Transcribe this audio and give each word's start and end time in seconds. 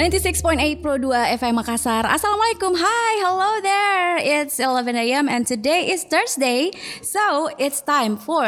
96.8 0.00 0.82
Pro 0.82 0.98
2 0.98 1.12
uh, 1.12 1.38
FM 1.38 1.54
Makassar. 1.62 2.02
Assalamualaikum. 2.02 2.74
Hi, 2.74 3.12
hello 3.22 3.60
there. 3.62 4.16
It's 4.18 4.58
11 4.58 4.96
a.m. 4.96 5.28
and 5.28 5.46
today 5.46 5.92
is 5.92 6.02
Thursday. 6.02 6.72
So 7.02 7.50
it's 7.58 7.80
time 7.80 8.16
for 8.16 8.42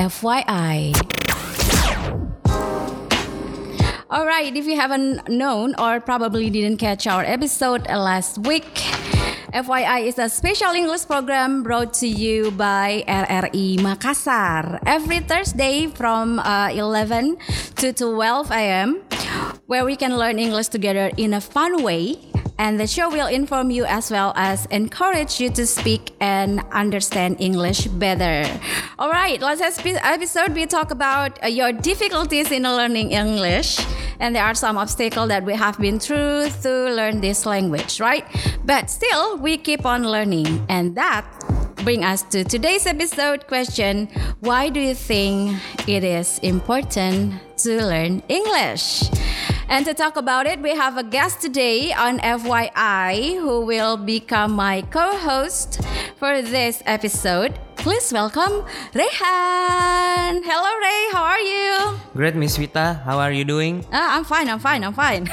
FYI. 0.00 0.96
Alright, 4.08 4.56
if 4.56 4.64
you 4.66 4.76
haven't 4.76 5.28
known 5.28 5.74
or 5.78 6.00
probably 6.00 6.48
didn't 6.50 6.78
catch 6.78 7.06
our 7.06 7.24
episode 7.24 7.88
last 7.88 8.38
week, 8.46 8.80
FYI 9.52 10.06
is 10.06 10.18
a 10.18 10.30
special 10.30 10.72
English 10.72 11.04
program 11.06 11.62
brought 11.62 11.92
to 12.00 12.08
you 12.08 12.50
by 12.52 13.04
RRI 13.06 13.76
Makassar 13.84 14.80
every 14.86 15.20
Thursday 15.20 15.88
from 15.88 16.38
uh, 16.38 16.70
11 16.72 17.36
to 17.76 17.92
12 17.92 18.50
a.m. 18.50 19.02
where 19.66 19.84
we 19.84 19.94
can 19.94 20.16
learn 20.16 20.38
English 20.38 20.68
together 20.68 21.10
in 21.18 21.34
a 21.34 21.40
fun 21.40 21.82
way. 21.82 22.16
And 22.58 22.80
the 22.80 22.86
show 22.86 23.10
will 23.10 23.26
inform 23.26 23.70
you 23.70 23.84
as 23.84 24.10
well 24.10 24.32
as 24.36 24.64
encourage 24.66 25.38
you 25.38 25.50
to 25.50 25.66
speak 25.66 26.12
and 26.20 26.64
understand 26.72 27.36
English 27.38 27.88
better. 28.00 28.48
All 28.98 29.10
right, 29.10 29.38
last 29.42 29.60
episode 29.60 30.54
we 30.54 30.64
talk 30.64 30.90
about 30.90 31.42
uh, 31.44 31.48
your 31.48 31.72
difficulties 31.72 32.50
in 32.52 32.62
learning 32.62 33.12
English, 33.12 33.84
and 34.22 34.36
there 34.36 34.44
are 34.44 34.54
some 34.54 34.78
obstacles 34.78 35.28
that 35.28 35.44
we 35.44 35.52
have 35.52 35.76
been 35.78 35.98
through 35.98 36.48
to 36.62 36.70
learn 36.94 37.20
this 37.20 37.44
language, 37.44 37.98
right? 38.00 38.24
But 38.64 38.88
still, 38.88 39.36
we 39.36 39.58
keep 39.58 39.84
on 39.84 40.08
learning, 40.08 40.64
and 40.68 40.94
that 40.96 41.26
bring 41.82 42.04
us 42.04 42.22
to 42.22 42.44
today's 42.44 42.86
episode 42.86 43.48
question 43.48 44.06
why 44.38 44.68
do 44.68 44.78
you 44.78 44.94
think 44.94 45.58
it 45.88 46.04
is 46.04 46.38
important 46.38 47.34
to 47.56 47.84
learn 47.84 48.22
english 48.28 49.02
and 49.72 49.86
to 49.86 49.94
talk 49.94 50.16
about 50.20 50.44
it 50.46 50.60
we 50.60 50.76
have 50.76 50.98
a 50.98 51.02
guest 51.02 51.40
today 51.40 51.92
on 51.94 52.18
fyi 52.20 53.40
who 53.40 53.64
will 53.64 53.96
become 53.96 54.52
my 54.52 54.82
co-host 54.92 55.80
for 56.20 56.42
this 56.42 56.82
episode 56.84 57.56
please 57.76 58.12
welcome 58.12 58.60
rehan 58.92 60.44
hello 60.44 60.72
ray 60.84 61.00
how 61.16 61.24
are 61.24 61.40
you 61.40 61.72
Great, 62.12 62.36
Miss 62.36 62.58
Vita. 62.58 63.00
How 63.08 63.16
are 63.18 63.32
you 63.32 63.44
doing? 63.44 63.86
Ah, 63.90 64.16
i'm 64.18 64.24
fine 64.24 64.50
i'm 64.52 64.60
fine 64.60 64.84
i'm 64.84 64.92
fine 64.92 65.24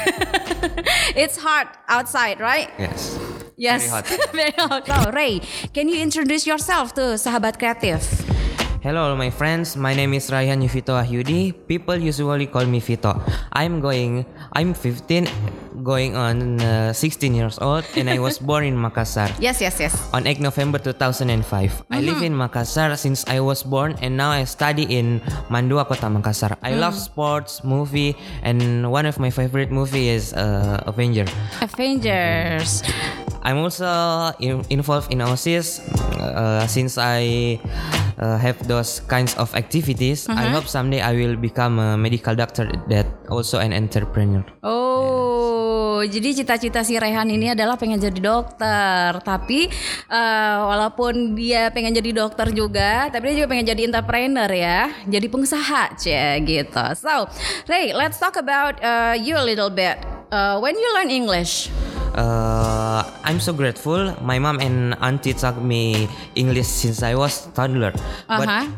it's 1.14 1.36
hot 1.36 1.76
outside 1.88 2.40
right 2.40 2.70
Yes. 2.78 3.20
Yes. 3.60 3.84
Very 3.84 3.92
hot. 3.92 4.06
Very 4.32 4.54
hot. 4.56 4.86
So, 4.88 5.10
Ray, 5.12 5.42
can 5.74 5.90
you 5.90 6.00
introduce 6.00 6.46
yourself 6.46 6.94
to 6.94 7.20
Sahabat 7.20 7.60
Kreatif? 7.60 8.00
Hello, 8.80 9.14
my 9.14 9.28
friends. 9.28 9.76
My 9.76 9.92
name 9.92 10.14
is 10.16 10.32
Ryan 10.32 10.64
Yuvito 10.64 10.96
Ahyudi. 10.96 11.52
People 11.52 12.00
usually 12.00 12.46
call 12.46 12.64
me 12.64 12.80
Vito. 12.80 13.12
I'm 13.52 13.78
going. 13.78 14.24
I'm 14.56 14.72
15, 14.72 15.28
going 15.82 16.16
on 16.16 16.60
uh, 16.60 16.92
16 16.92 17.34
years 17.34 17.58
old, 17.58 17.84
and 17.96 18.08
I 18.10 18.18
was 18.18 18.38
born 18.38 18.64
in 18.64 18.76
Makassar. 18.76 19.30
Yes, 19.40 19.60
yes, 19.60 19.80
yes. 19.80 19.94
On 20.12 20.26
8 20.26 20.40
November 20.40 20.78
2005. 20.78 21.84
I 21.90 22.00
live 22.00 22.22
in 22.22 22.34
Makassar 22.34 22.96
since 22.96 23.24
I 23.26 23.40
was 23.40 23.62
born 23.62 23.96
and 24.02 24.16
now 24.16 24.30
I 24.30 24.44
study 24.44 24.84
in 24.84 25.20
Mandua 25.48 25.86
Kota 25.86 26.06
Makassar. 26.06 26.56
I 26.62 26.74
love 26.74 26.94
sports, 26.96 27.64
movie 27.64 28.16
and 28.42 28.90
one 28.90 29.06
of 29.06 29.18
my 29.18 29.30
favorite 29.30 29.70
movie 29.70 30.08
is 30.08 30.32
uh, 30.32 30.82
Avenger. 30.86 31.26
Avengers. 31.60 32.82
I'm 33.42 33.58
also 33.58 34.32
in, 34.40 34.64
involved 34.68 35.12
in 35.12 35.20
OSIS 35.20 35.80
uh, 36.20 36.66
since 36.66 36.98
I 36.98 37.58
uh, 38.20 38.36
have 38.36 38.60
those 38.68 39.00
kinds 39.08 39.34
of 39.36 39.54
activities. 39.54 40.28
I 40.28 40.52
hope 40.52 40.68
someday 40.68 41.00
I 41.00 41.14
will 41.14 41.36
become 41.36 41.78
a 41.78 41.96
medical 41.96 42.34
doctor 42.34 42.70
that 42.88 43.06
also 43.30 43.58
an 43.58 43.72
entrepreneur. 43.72 44.44
Oh, 44.62 45.39
jadi 46.04 46.42
cita-cita 46.42 46.80
si 46.84 46.96
Rehan 46.96 47.28
ini 47.28 47.52
adalah 47.52 47.76
pengen 47.80 48.00
jadi 48.00 48.20
dokter. 48.20 49.20
Tapi 49.20 49.68
eh, 50.08 50.58
walaupun 50.60 51.36
dia 51.36 51.68
pengen 51.74 51.96
jadi 51.96 52.10
dokter 52.14 52.52
juga, 52.52 53.08
tapi 53.08 53.32
dia 53.32 53.44
juga 53.44 53.48
pengen 53.50 53.66
jadi 53.68 53.82
entrepreneur 53.88 54.50
ya, 54.50 54.92
jadi 55.08 55.26
pengusaha, 55.28 55.96
cie 55.98 56.40
gitu. 56.46 56.86
So, 56.96 57.26
Ray, 57.66 57.92
let's 57.96 58.16
talk 58.20 58.36
about 58.36 58.78
uh, 58.80 59.16
you 59.16 59.36
a 59.36 59.44
little 59.44 59.70
bit. 59.70 59.98
Uh, 60.30 60.62
when 60.62 60.78
you 60.78 60.88
learn 60.94 61.10
English, 61.10 61.74
Uh, 62.20 63.00
I'm 63.24 63.40
so 63.40 63.56
grateful. 63.56 64.12
My 64.20 64.36
mom 64.36 64.60
and 64.60 64.92
auntie 65.00 65.32
taught 65.32 65.56
me 65.64 66.04
English 66.36 66.68
since 66.68 67.00
I 67.00 67.16
was 67.16 67.48
toddler. 67.56 67.96
But 68.28 68.44
Uh-huh. 68.44 68.68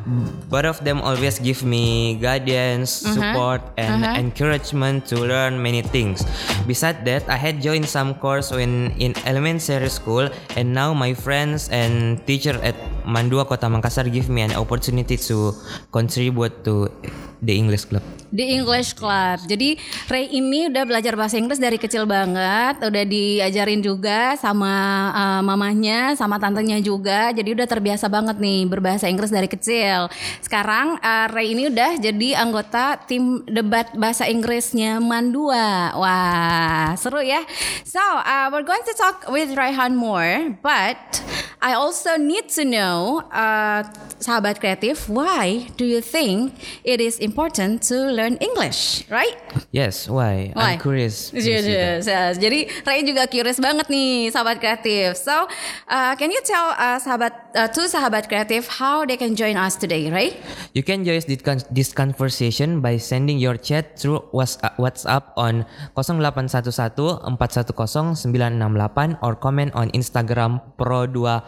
both 0.46 0.66
of 0.70 0.78
them 0.86 1.02
always 1.02 1.42
give 1.42 1.66
me 1.66 2.14
guidance, 2.22 2.94
support, 3.02 3.66
and 3.74 4.06
Uh-huh. 4.06 4.14
encouragement 4.22 5.10
to 5.10 5.18
learn 5.18 5.58
many 5.58 5.82
things. 5.82 6.22
Besides 6.70 7.02
that, 7.02 7.26
I 7.26 7.34
had 7.34 7.58
joined 7.58 7.90
some 7.90 8.14
course 8.14 8.54
when 8.54 8.94
in 9.02 9.18
elementary 9.26 9.90
school, 9.90 10.30
and 10.54 10.70
now 10.70 10.94
my 10.94 11.10
friends 11.10 11.66
and 11.74 12.22
teacher 12.22 12.54
at 12.62 12.78
Mandua 13.02 13.42
Kota 13.42 13.66
Makassar 13.66 14.06
give 14.06 14.30
me 14.30 14.46
an 14.46 14.54
opportunity 14.54 15.18
to 15.18 15.50
contribute 15.90 16.62
to 16.62 16.94
the 17.42 17.58
English 17.58 17.90
club. 17.90 18.02
di 18.32 18.56
English 18.56 18.96
Club. 18.96 19.44
Jadi 19.44 19.76
Ray 20.08 20.32
ini 20.32 20.72
udah 20.72 20.88
belajar 20.88 21.12
bahasa 21.12 21.36
Inggris 21.36 21.60
dari 21.60 21.76
kecil 21.76 22.08
banget, 22.08 22.80
udah 22.80 23.04
diajarin 23.04 23.84
juga 23.84 24.40
sama 24.40 24.72
uh, 25.12 25.42
mamahnya, 25.44 26.16
sama 26.16 26.40
tantenya 26.40 26.80
juga. 26.80 27.28
Jadi 27.36 27.52
udah 27.52 27.68
terbiasa 27.68 28.08
banget 28.08 28.40
nih 28.40 28.64
berbahasa 28.64 29.12
Inggris 29.12 29.28
dari 29.28 29.52
kecil. 29.52 30.08
Sekarang 30.40 30.96
uh, 31.04 31.28
Ray 31.28 31.52
ini 31.52 31.68
udah 31.68 32.00
jadi 32.00 32.40
anggota 32.40 32.96
tim 33.04 33.44
debat 33.44 33.92
bahasa 34.00 34.24
Inggrisnya 34.24 34.96
Mandua. 34.96 35.92
Wah, 36.00 36.96
seru 36.96 37.20
ya. 37.20 37.44
So, 37.84 38.00
uh, 38.00 38.48
we're 38.48 38.64
going 38.64 38.82
to 38.88 38.96
talk 38.96 39.28
with 39.28 39.52
Raihan 39.52 39.92
more, 39.92 40.56
but 40.64 41.20
I 41.60 41.76
also 41.76 42.16
need 42.16 42.48
to 42.56 42.64
know, 42.64 43.20
uh, 43.28 43.84
sahabat 44.16 44.56
kreatif, 44.56 45.04
why 45.12 45.68
do 45.76 45.84
you 45.84 46.00
think 46.00 46.56
it 46.80 46.96
is 46.96 47.20
important 47.20 47.31
to 47.34 47.96
learn 48.12 48.36
English, 48.38 49.04
right? 49.10 49.36
Yes, 49.72 50.08
why? 50.08 50.52
Why? 50.54 50.76
I'm 50.76 50.80
curious. 50.80 51.32
Yes, 51.32 51.64
yes, 51.64 52.06
yes. 52.06 52.38
Jadi 52.38 52.68
Ray 52.84 53.02
juga 53.08 53.26
curious 53.26 53.58
banget 53.58 53.88
nih, 53.88 54.28
sahabat 54.28 54.60
kreatif. 54.60 55.16
So, 55.16 55.48
uh, 55.88 56.12
can 56.16 56.30
you 56.30 56.40
tell 56.44 56.76
uh, 56.76 57.00
sahabat 57.00 57.32
uh, 57.56 57.68
to 57.72 57.88
sahabat 57.88 58.28
kreatif 58.28 58.68
how 58.68 59.04
they 59.08 59.16
can 59.16 59.32
join 59.32 59.56
us 59.56 59.76
today, 59.76 60.12
Ray? 60.12 60.36
You 60.76 60.84
can 60.84 61.04
join 61.04 61.20
this, 61.24 61.42
con- 61.42 61.68
this 61.72 61.92
conversation 61.92 62.80
by 62.80 62.96
sending 62.96 63.40
your 63.40 63.56
chat 63.56 63.98
through 63.98 64.24
uh, 64.32 64.70
WhatsApp 64.76 65.32
on 65.36 65.64
0811 65.96 66.48
410 66.48 67.32
968 67.32 69.18
or 69.22 69.34
comment 69.36 69.74
on 69.74 69.90
Instagram 69.92 70.60
Pro2 70.78 71.42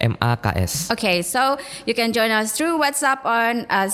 MAKS. 0.00 0.90
Okay, 0.92 1.22
so 1.22 1.58
you 1.86 1.94
can 1.94 2.12
join 2.12 2.30
us 2.30 2.52
through 2.52 2.78
WhatsApp 2.78 3.24
on 3.24 3.66
uh, 3.70 3.88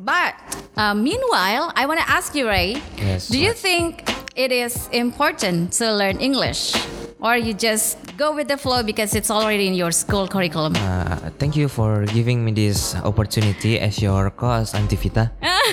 But 0.00 0.40
uh, 0.80 0.96
meanwhile, 0.96 1.68
I 1.76 1.84
want 1.84 2.00
to 2.00 2.08
ask 2.08 2.32
you, 2.32 2.48
Ray. 2.48 2.80
Yes, 2.96 3.28
do 3.28 3.36
you 3.36 3.52
think 3.52 4.15
it 4.36 4.52
is 4.52 4.88
important 4.92 5.72
to 5.72 5.92
learn 5.92 6.20
English? 6.20 6.74
Or 7.20 7.36
you 7.36 7.54
just 7.54 7.96
go 8.16 8.34
with 8.34 8.48
the 8.48 8.56
flow 8.56 8.82
because 8.82 9.14
it's 9.14 9.30
already 9.30 9.66
in 9.66 9.74
your 9.74 9.90
school 9.90 10.28
curriculum? 10.28 10.76
Uh, 10.76 11.30
thank 11.38 11.56
you 11.56 11.66
for 11.68 12.04
giving 12.12 12.44
me 12.44 12.52
this 12.52 12.94
opportunity 12.96 13.80
as 13.80 14.00
your 14.00 14.30
co-host 14.30 14.74
Auntie 14.74 14.96
Vita. 14.96 15.32
Yes. 15.42 15.62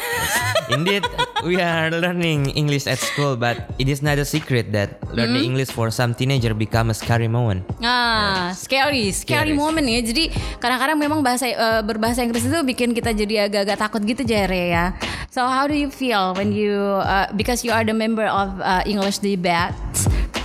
Indeed, 0.69 1.03
we 1.43 1.59
are 1.59 1.91
learning 1.91 2.51
English 2.55 2.87
at 2.87 2.99
school, 2.99 3.35
but 3.35 3.71
it 3.77 3.89
is 3.89 3.99
not 4.01 4.15
a 4.17 4.25
secret 4.25 4.71
that 4.71 5.01
learning 5.11 5.43
English 5.43 5.71
for 5.71 5.91
some 5.91 6.13
teenager 6.13 6.53
become 6.53 6.89
a 6.89 6.95
scary 6.95 7.27
moment. 7.27 7.65
Ah, 7.83 8.53
scary, 8.55 9.11
scary, 9.11 9.51
Scary. 9.51 9.53
moment 9.53 9.85
ya. 9.87 9.99
Jadi 9.99 10.31
kadang-kadang 10.59 10.97
memang 10.97 11.19
bahasa 11.19 11.49
eh, 11.51 11.81
berbahasa 11.83 12.23
Inggris 12.23 12.47
itu 12.47 12.59
bikin 12.63 12.95
kita 12.95 13.11
jadi 13.11 13.51
agak-agak 13.51 13.77
takut 13.79 14.01
gitu 14.03 14.23
Jare 14.23 14.71
ya. 14.71 14.85
So 15.29 15.43
how 15.43 15.65
do 15.65 15.73
you 15.73 15.89
feel 15.89 16.37
when 16.37 16.53
you 16.53 16.77
uh, 17.01 17.27
because 17.33 17.65
you 17.65 17.73
are 17.73 17.83
the 17.83 17.95
member 17.95 18.25
of 18.29 18.53
uh, 18.61 18.85
English 18.85 19.19
debate 19.19 19.73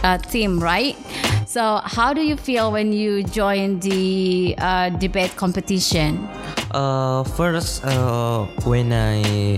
uh, 0.03 0.17
team, 0.19 0.59
right? 0.59 0.97
So 1.49 1.81
how 1.85 2.13
do 2.13 2.21
you 2.21 2.37
feel 2.37 2.73
when 2.73 2.93
you 2.93 3.25
join 3.25 3.81
the 3.81 4.53
uh, 4.59 4.89
debate 4.97 5.33
competition? 5.37 6.29
Uh, 6.69 7.25
first, 7.25 7.81
uh, 7.85 8.45
when 8.69 8.93
I 8.93 9.57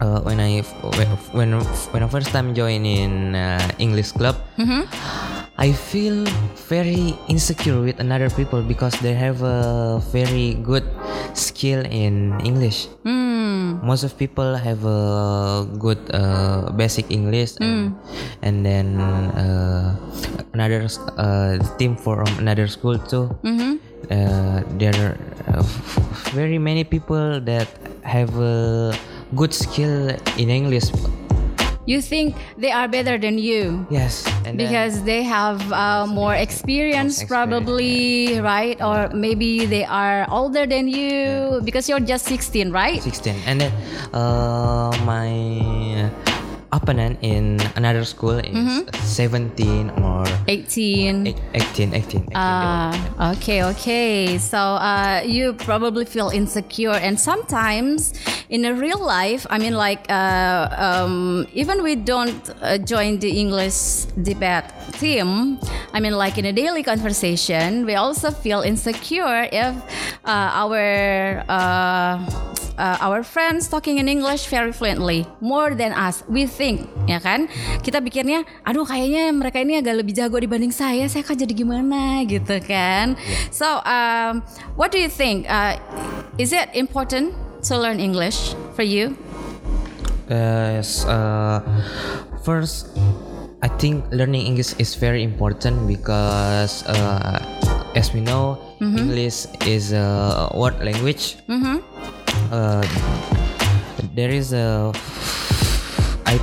uh, 0.00 0.20
when 0.24 0.40
I 0.40 0.60
when 1.32 1.52
when 1.92 2.02
I 2.02 2.08
first 2.08 2.28
time 2.32 2.54
join 2.54 2.84
in 2.84 3.34
uh, 3.36 3.60
English 3.78 4.12
club, 4.12 4.36
I 5.60 5.72
feel 5.72 6.24
very 6.68 7.12
insecure 7.28 7.80
with 7.80 8.00
another 8.00 8.30
people 8.32 8.62
because 8.64 8.96
they 9.04 9.12
have 9.12 9.42
a 9.44 10.00
very 10.10 10.54
good 10.64 10.84
skill 11.36 11.84
in 11.84 12.40
English. 12.44 12.88
Most 13.84 14.02
of 14.04 14.16
people 14.16 14.56
have 14.56 14.84
a 14.84 15.68
good 15.78 16.00
uh, 16.12 16.72
basic 16.72 17.10
English, 17.12 17.56
and, 17.60 17.94
and 18.42 18.56
then 18.64 19.00
uh, 19.00 19.94
another 20.52 20.88
uh, 21.16 21.56
team 21.76 21.94
from 21.96 22.26
another 22.40 22.66
school 22.66 22.96
too. 22.98 23.28
Uh, 24.10 24.64
there 24.80 24.96
are 24.96 25.14
uh, 25.54 25.62
very 26.32 26.58
many 26.58 26.84
people 26.84 27.38
that 27.40 27.68
have 28.02 28.32
a 28.40 28.92
good 29.34 29.54
skill 29.54 30.10
in 30.36 30.50
English. 30.50 30.90
You 31.86 32.00
think 32.00 32.36
they 32.56 32.70
are 32.70 32.86
better 32.86 33.18
than 33.18 33.38
you? 33.38 33.86
Yes, 33.90 34.22
because 34.54 35.02
they 35.02 35.22
have 35.24 35.58
uh, 35.72 36.06
more 36.06 36.34
experience, 36.34 37.18
Experience, 37.22 37.26
probably 37.26 38.38
right? 38.38 38.78
Or 38.80 39.08
maybe 39.10 39.66
they 39.66 39.84
are 39.84 40.26
older 40.30 40.66
than 40.66 40.86
you 40.86 41.60
because 41.64 41.88
you're 41.88 41.98
just 41.98 42.26
16 42.26 42.70
right? 42.70 43.02
16 43.02 43.34
and 43.46 43.60
then 43.60 43.72
uh, 44.12 44.92
my 45.02 46.10
opponent 46.72 47.18
in 47.22 47.58
another 47.76 48.04
school 48.04 48.38
is 48.38 48.54
17 49.02 49.90
or 50.02 50.24
18 50.48 51.26
eight- 51.26 51.36
18 51.54 51.94
18, 51.94 52.22
18 52.22 52.32
Ah, 52.34 52.92
okay, 53.32 53.64
okay. 53.64 54.38
So 54.38 54.58
uh, 54.58 55.22
you 55.24 55.52
probably 55.54 56.04
feel 56.04 56.28
insecure, 56.30 56.94
and 56.94 57.18
sometimes 57.18 58.14
in 58.48 58.64
a 58.64 58.74
real 58.74 58.98
life, 58.98 59.46
I 59.50 59.58
mean, 59.58 59.74
like 59.74 60.06
uh, 60.10 60.68
um, 60.78 61.46
even 61.54 61.82
we 61.82 61.94
don't 61.96 62.38
uh, 62.62 62.78
join 62.78 63.18
the 63.18 63.30
English 63.38 64.06
debate 64.22 64.70
team. 64.98 65.58
I 65.92 65.98
mean, 66.00 66.14
like 66.14 66.38
in 66.38 66.44
a 66.46 66.52
daily 66.52 66.82
conversation, 66.82 67.84
we 67.86 67.94
also 67.94 68.30
feel 68.30 68.60
insecure 68.62 69.48
if 69.50 69.74
uh, 70.24 70.62
our 70.62 71.44
uh, 72.80 72.90
uh, 72.90 72.96
our 73.04 73.20
friends 73.22 73.68
talking 73.68 74.00
in 74.00 74.08
English 74.08 74.48
very 74.48 74.72
fluently 74.72 75.28
more 75.40 75.76
than 75.76 75.92
us. 75.92 76.24
We 76.26 76.48
think, 76.48 76.88
ya 77.04 77.20
kan? 77.20 77.46
Kita 77.84 78.00
pikirnya, 78.00 78.48
aduh 78.64 78.88
kayaknya 78.88 79.28
mereka 79.36 79.60
ini 79.60 79.78
agak 79.78 80.00
lebih 80.00 80.16
jago 80.16 80.40
dibanding 80.40 80.72
saya. 80.72 81.04
Saya 81.12 81.20
kok 81.20 81.36
jadi 81.36 81.52
gimana 81.52 82.24
gitu 82.24 82.56
kan? 82.64 83.20
So, 83.52 83.84
um, 83.84 84.40
what 84.80 84.88
do 84.90 84.98
you 84.98 85.12
think? 85.12 85.44
Uh, 85.46 85.76
is 86.40 86.56
it 86.56 86.72
important 86.72 87.36
to 87.68 87.76
learn 87.76 88.00
English 88.00 88.56
for 88.72 88.82
you? 88.82 89.12
Yes, 90.30 91.04
uh, 91.04 91.60
first, 92.46 92.94
I 93.60 93.68
think 93.68 94.06
learning 94.14 94.46
English 94.46 94.78
is 94.78 94.94
very 94.94 95.26
important 95.26 95.90
because, 95.90 96.86
uh, 96.86 97.42
as 97.98 98.14
we 98.14 98.22
know, 98.22 98.56
English 98.80 99.50
is 99.66 99.90
a 99.90 100.48
word 100.54 100.78
language. 100.80 101.36
Uh, 102.50 102.82
there 104.14 104.30
is 104.30 104.52
a 104.52 104.92
I 106.26 106.38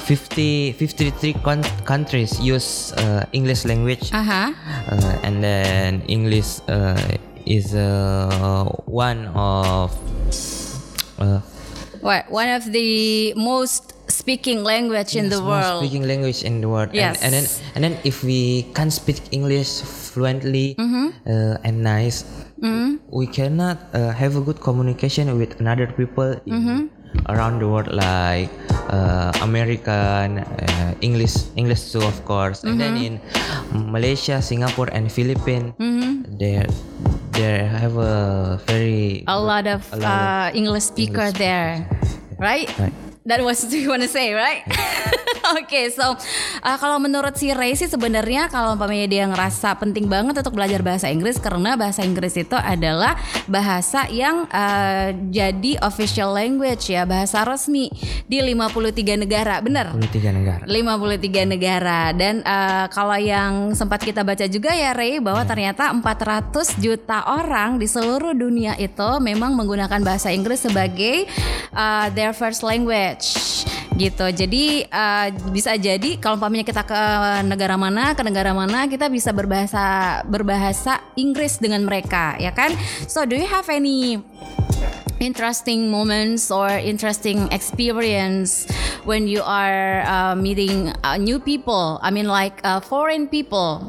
50 0.00 0.72
53 0.72 1.34
con- 1.44 1.62
countries 1.84 2.40
use 2.40 2.92
uh, 2.96 3.26
English 3.32 3.64
language, 3.64 4.10
Aha. 4.12 4.54
uh, 4.90 5.18
and 5.22 5.44
then 5.44 6.02
English 6.08 6.60
uh, 6.68 6.96
is 7.46 7.74
uh, 7.74 8.64
one 8.86 9.28
of 9.36 9.92
uh, 11.20 11.40
What 12.00 12.32
one 12.32 12.48
of 12.48 12.64
the 12.72 13.34
most 13.36 13.92
speaking 14.10 14.62
language 14.62 15.16
in 15.16 15.30
the 15.30 15.38
Yes, 15.38 15.46
world? 15.46 15.78
speaking 15.82 16.04
language 16.06 16.42
in 16.42 16.60
the 16.60 16.68
world. 16.68 16.90
Yes. 16.92 17.22
And, 17.22 17.30
and 17.30 17.32
then 17.34 17.44
and 17.74 17.80
then 17.84 17.94
if 18.04 18.22
we 18.22 18.66
can't 18.74 18.92
speak 18.92 19.22
English 19.32 19.80
fluently 19.82 20.74
Mm-hmm. 20.78 21.06
uh, 21.26 21.56
and 21.66 21.82
nice, 21.82 22.26
we 23.10 23.26
cannot 23.26 23.78
uh, 23.94 24.10
have 24.12 24.36
a 24.36 24.42
good 24.42 24.60
communication 24.60 25.30
with 25.38 25.58
another 25.60 25.86
people 25.86 26.34
in, 26.46 26.52
Mm-hmm. 26.60 26.80
around 27.26 27.58
the 27.58 27.66
world, 27.66 27.90
like 27.90 28.50
uh, 28.90 29.32
American, 29.42 30.38
uh, 30.46 30.94
English, 31.02 31.34
English 31.56 31.90
too, 31.90 32.02
of 32.02 32.14
course. 32.24 32.62
And 32.62 32.78
then 32.78 32.94
in 32.98 33.14
Mm-hmm. 33.18 33.90
Malaysia, 33.90 34.42
Singapore, 34.42 34.90
and 34.94 35.10
Philippines, 35.10 35.74
they 36.38 36.62
they 37.34 37.64
have 37.66 37.94
a 37.98 38.58
very 38.66 39.24
a 39.26 39.38
lot 39.38 39.66
of 39.66 39.86
A 39.94 39.96
lot 39.96 40.10
uh, 40.10 40.46
English 40.54 40.90
speaker 40.90 41.30
there, 41.34 41.86
right? 42.38 42.66
Right. 42.78 42.94
That 43.30 43.46
was 43.46 43.62
what 43.62 43.70
you 43.70 43.86
want 43.86 44.02
to 44.02 44.10
say, 44.10 44.34
right? 44.34 44.66
Oke, 45.54 45.86
so 45.94 46.18
uh, 46.66 46.76
kalau 46.82 46.98
menurut 46.98 47.38
si 47.38 47.54
Ray 47.54 47.78
sih 47.78 47.86
sebenarnya 47.86 48.50
kalau 48.50 48.74
umpamanya 48.74 49.06
dia 49.06 49.24
ngerasa 49.30 49.78
penting 49.78 50.10
banget 50.10 50.42
untuk 50.42 50.58
belajar 50.58 50.82
bahasa 50.82 51.06
Inggris 51.08 51.38
karena 51.38 51.78
bahasa 51.78 52.02
Inggris 52.02 52.34
itu 52.34 52.58
adalah 52.58 53.14
bahasa 53.46 54.10
yang 54.10 54.50
uh, 54.50 55.14
jadi 55.30 55.78
official 55.86 56.34
language 56.34 56.90
ya, 56.90 57.06
bahasa 57.06 57.46
resmi 57.46 57.86
di 58.26 58.42
53 58.42 59.14
negara, 59.14 59.62
bener? 59.62 59.94
23 59.94 60.34
negara. 60.34 60.62
53 60.66 61.54
negara 61.54 62.00
dan 62.10 62.42
uh, 62.42 62.90
kalau 62.90 63.14
yang 63.14 63.72
sempat 63.78 64.02
kita 64.02 64.26
baca 64.26 64.44
juga 64.50 64.74
ya 64.74 64.90
Ray 64.90 65.22
bahwa 65.22 65.46
ternyata 65.46 65.94
400 65.94 66.82
juta 66.82 67.22
orang 67.30 67.78
di 67.78 67.86
seluruh 67.86 68.34
dunia 68.34 68.74
itu 68.74 69.10
memang 69.22 69.54
menggunakan 69.54 70.02
bahasa 70.02 70.34
Inggris 70.34 70.66
sebagai 70.66 71.30
uh, 71.74 72.10
their 72.12 72.34
first 72.34 72.66
language 72.66 73.19
gitu. 73.96 74.26
Jadi 74.32 74.88
uh, 74.88 75.28
bisa 75.52 75.76
jadi 75.76 76.16
kalau 76.16 76.40
umpamanya 76.40 76.64
kita 76.64 76.82
ke 76.86 77.00
negara 77.44 77.76
mana, 77.76 78.16
ke 78.16 78.22
negara 78.24 78.52
mana 78.56 78.88
kita 78.88 79.12
bisa 79.12 79.30
berbahasa 79.30 80.20
berbahasa 80.24 81.00
Inggris 81.16 81.60
dengan 81.60 81.84
mereka, 81.84 82.36
ya 82.40 82.50
kan? 82.54 82.72
So 83.06 83.28
do 83.28 83.36
you 83.36 83.48
have 83.48 83.68
any 83.68 84.22
interesting 85.20 85.90
moments 85.90 86.50
or 86.50 86.68
interesting 86.68 87.52
experience 87.52 88.66
when 89.04 89.28
you 89.28 89.42
are 89.44 90.00
uh, 90.08 90.34
meeting 90.34 90.92
uh, 91.04 91.16
new 91.16 91.38
people. 91.38 92.00
I 92.02 92.10
mean 92.10 92.26
like 92.26 92.60
uh, 92.64 92.80
foreign 92.80 93.28
people. 93.28 93.84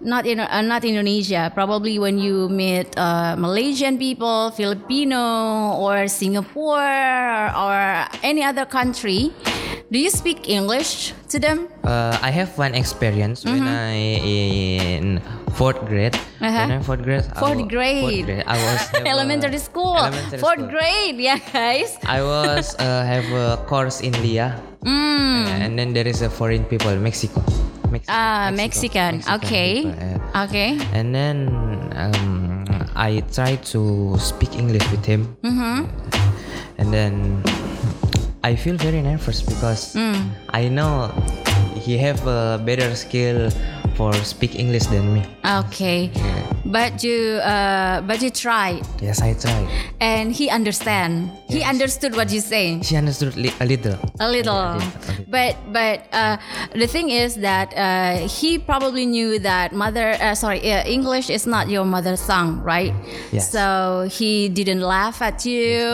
Not 0.00 0.26
in 0.26 0.40
uh, 0.40 0.60
not 0.60 0.84
indonesia. 0.84 1.52
Probably 1.54 1.98
when 1.98 2.18
you 2.18 2.48
meet 2.48 2.92
uh, 2.98 3.36
malaysian 3.36 3.96
people 3.96 4.50
filipino 4.52 5.72
or 5.80 6.08
singapore 6.08 7.48
or 7.56 8.04
any 8.20 8.44
other 8.44 8.68
country 8.68 9.32
do 9.90 9.98
you 9.98 10.10
speak 10.10 10.48
english 10.48 11.12
to 11.28 11.38
them 11.38 11.68
Uh, 11.84 12.16
I 12.24 12.30
have 12.32 12.56
one 12.56 12.72
experience 12.74 13.44
when 13.44 13.60
I 13.68 13.92
in 14.24 15.20
fourth 15.60 15.84
grade. 15.84 16.16
Mm-hmm. 16.16 16.44
Uh-huh. 16.48 16.60
When 16.64 16.72
I'm 16.80 16.82
fourth 16.82 17.02
grade, 17.04 17.24
I 17.28 17.36
Fourth 17.44 17.60
wa- 17.60 17.68
grade. 17.68 18.00
fourth 18.00 18.24
grade, 18.24 18.44
I 18.48 18.56
was 18.56 18.80
have 18.96 19.04
a- 19.04 19.12
elementary 19.12 19.60
school 19.60 20.00
elementary 20.00 20.40
fourth 20.40 20.58
school. 20.64 20.72
grade 20.72 21.16
yeah 21.28 21.38
guys 21.52 21.92
I 22.08 22.24
was 22.24 22.72
uh, 22.80 23.04
have 23.04 23.28
a 23.36 23.60
course 23.68 24.00
in 24.00 24.16
Lia, 24.24 24.56
mm. 24.80 25.44
and 25.60 25.76
then 25.78 25.92
there 25.92 26.08
is 26.08 26.24
a 26.24 26.30
foreign 26.32 26.64
people, 26.64 26.96
Mexico. 26.96 27.44
Mexico 27.92 28.10
Ah, 28.16 28.48
Mexican. 28.50 29.20
Okay. 29.38 29.84
people, 29.86 29.94
yeah. 30.00 30.44
Okay. 30.48 30.70
And 30.96 31.12
then 31.14 31.36
um, 31.94 32.64
I 32.96 33.20
tried 33.30 33.62
to 33.76 34.16
speak 34.18 34.56
English 34.56 34.82
with 34.90 35.04
him, 35.04 35.36
Mm-hmm. 35.44 35.84
and 36.80 36.88
then 36.90 37.44
I 38.44 38.56
feel 38.56 38.76
very 38.76 39.00
nervous 39.00 39.40
because 39.40 39.94
Mm. 39.96 40.28
I 40.52 40.68
know 40.68 41.08
he 41.80 41.96
have 41.98 42.20
a 42.28 42.60
better 42.60 42.94
skill 42.94 43.48
for 43.96 44.12
speak 44.26 44.58
English 44.58 44.86
than 44.86 45.14
me. 45.14 45.22
Okay. 45.44 46.10
but 46.64 47.04
you 47.04 47.36
uh, 47.44 48.00
but 48.08 48.24
you 48.24 48.32
tried 48.32 48.80
Yes, 48.96 49.20
I 49.20 49.36
tried. 49.36 49.68
and 50.00 50.32
he 50.32 50.48
understand. 50.48 51.28
He 51.44 51.60
understood 51.60 52.16
what 52.16 52.32
you 52.32 52.40
say. 52.40 52.80
She 52.80 52.96
understood 52.96 53.36
li- 53.36 53.52
a 53.60 53.66
little. 53.68 54.00
A 54.18 54.24
little, 54.26 54.56
Yeah, 54.56 54.72
a 54.72 54.80
little, 54.80 54.88
a 54.88 55.12
little. 55.12 55.28
but 55.28 55.52
but 55.76 56.08
uh, 56.16 56.40
the 56.72 56.88
thing 56.88 57.12
is 57.12 57.36
that 57.44 57.68
uh, 57.76 58.24
he 58.24 58.56
probably 58.56 59.04
knew 59.04 59.36
that 59.44 59.76
mother, 59.76 60.16
uh, 60.24 60.32
sorry, 60.34 60.64
uh, 60.64 60.88
English 60.88 61.28
is 61.28 61.44
not 61.44 61.68
your 61.68 61.84
mother 61.84 62.16
tongue, 62.16 62.64
right? 62.64 62.96
Yes. 63.28 63.52
So 63.52 64.08
he 64.08 64.48
didn't 64.48 64.80
laugh 64.80 65.20
at 65.20 65.44
you. 65.44 65.84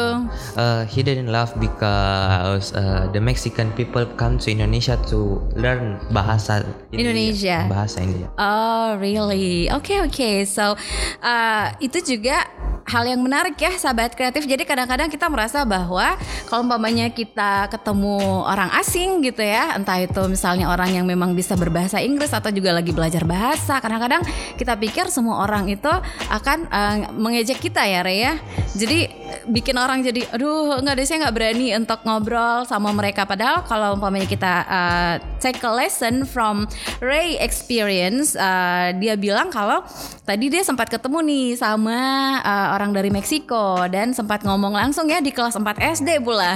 Uh, 0.54 0.86
he 0.86 1.02
didn't 1.02 1.34
laugh 1.34 1.50
because 1.58 2.70
uh, 2.78 3.10
the 3.10 3.18
Mexican 3.20 3.74
people 3.74 4.06
come 4.14 4.38
to 4.38 4.54
Indonesia 4.54 4.94
to 5.10 5.42
learn 5.58 5.98
bahasa 6.14 6.62
Indonesia. 6.94 7.66
Bahasa 7.66 7.89
Oh, 8.38 8.96
really? 8.96 9.70
Oke, 9.70 9.98
oke. 10.04 10.46
So, 10.46 10.78
uh, 11.22 11.66
itu 11.82 11.98
juga 12.04 12.46
hal 12.86 13.04
yang 13.06 13.20
menarik 13.20 13.56
ya, 13.58 13.72
sahabat 13.76 14.14
kreatif. 14.16 14.46
Jadi 14.46 14.64
kadang-kadang 14.64 15.08
kita 15.10 15.26
merasa 15.28 15.62
bahwa 15.64 16.16
kalau 16.48 16.64
umpamanya 16.64 17.10
kita 17.12 17.68
ketemu 17.68 18.46
orang 18.46 18.70
asing 18.80 19.22
gitu 19.24 19.42
ya, 19.42 19.76
entah 19.76 20.00
itu 20.00 20.20
misalnya 20.26 20.70
orang 20.70 20.94
yang 20.94 21.06
memang 21.06 21.34
bisa 21.34 21.54
berbahasa 21.54 22.00
Inggris 22.00 22.32
atau 22.32 22.48
juga 22.50 22.74
lagi 22.74 22.90
belajar 22.94 23.22
bahasa, 23.26 23.78
kadang-kadang 23.78 24.22
kita 24.56 24.74
pikir 24.76 25.06
semua 25.08 25.44
orang 25.44 25.68
itu 25.70 25.90
akan 26.30 26.58
uh, 26.70 26.96
mengejek 27.14 27.60
kita 27.60 27.84
ya, 27.86 28.00
Rey 28.04 28.24
ya. 28.24 28.34
Jadi 28.74 29.10
bikin 29.50 29.74
orang 29.78 30.02
jadi, 30.02 30.26
aduh, 30.30 30.78
nggak 30.82 30.94
deh 30.94 31.06
saya 31.06 31.26
nggak 31.26 31.34
berani 31.34 31.74
untuk 31.74 32.00
ngobrol 32.06 32.66
sama 32.66 32.90
mereka. 32.94 33.26
Padahal 33.26 33.66
kalau 33.66 33.98
umpamanya 33.98 34.26
kita 34.26 34.52
uh, 34.66 35.14
take 35.42 35.58
a 35.62 35.72
lesson 35.72 36.22
from 36.26 36.66
Ray 37.02 37.38
experience, 37.38 38.34
uh, 38.38 38.94
dia 38.98 39.14
bilang 39.18 39.50
kalau 39.50 39.82
tadi 40.22 40.50
dia 40.50 40.62
sempat 40.62 40.86
ketemu 40.90 41.18
nih 41.26 41.48
sama 41.58 41.98
uh, 42.42 42.69
orang 42.70 42.94
dari 42.94 43.10
Meksiko 43.10 43.90
dan 43.90 44.14
sempat 44.14 44.46
ngomong 44.46 44.72
langsung 44.72 45.10
ya 45.10 45.18
di 45.18 45.34
kelas 45.34 45.58
4 45.58 45.66
SD 46.00 46.22
pula. 46.22 46.54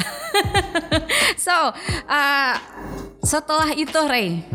so 1.47 1.53
uh, 2.07 2.55
setelah 3.27 3.75
itu 3.75 4.01
Ray, 4.07 4.47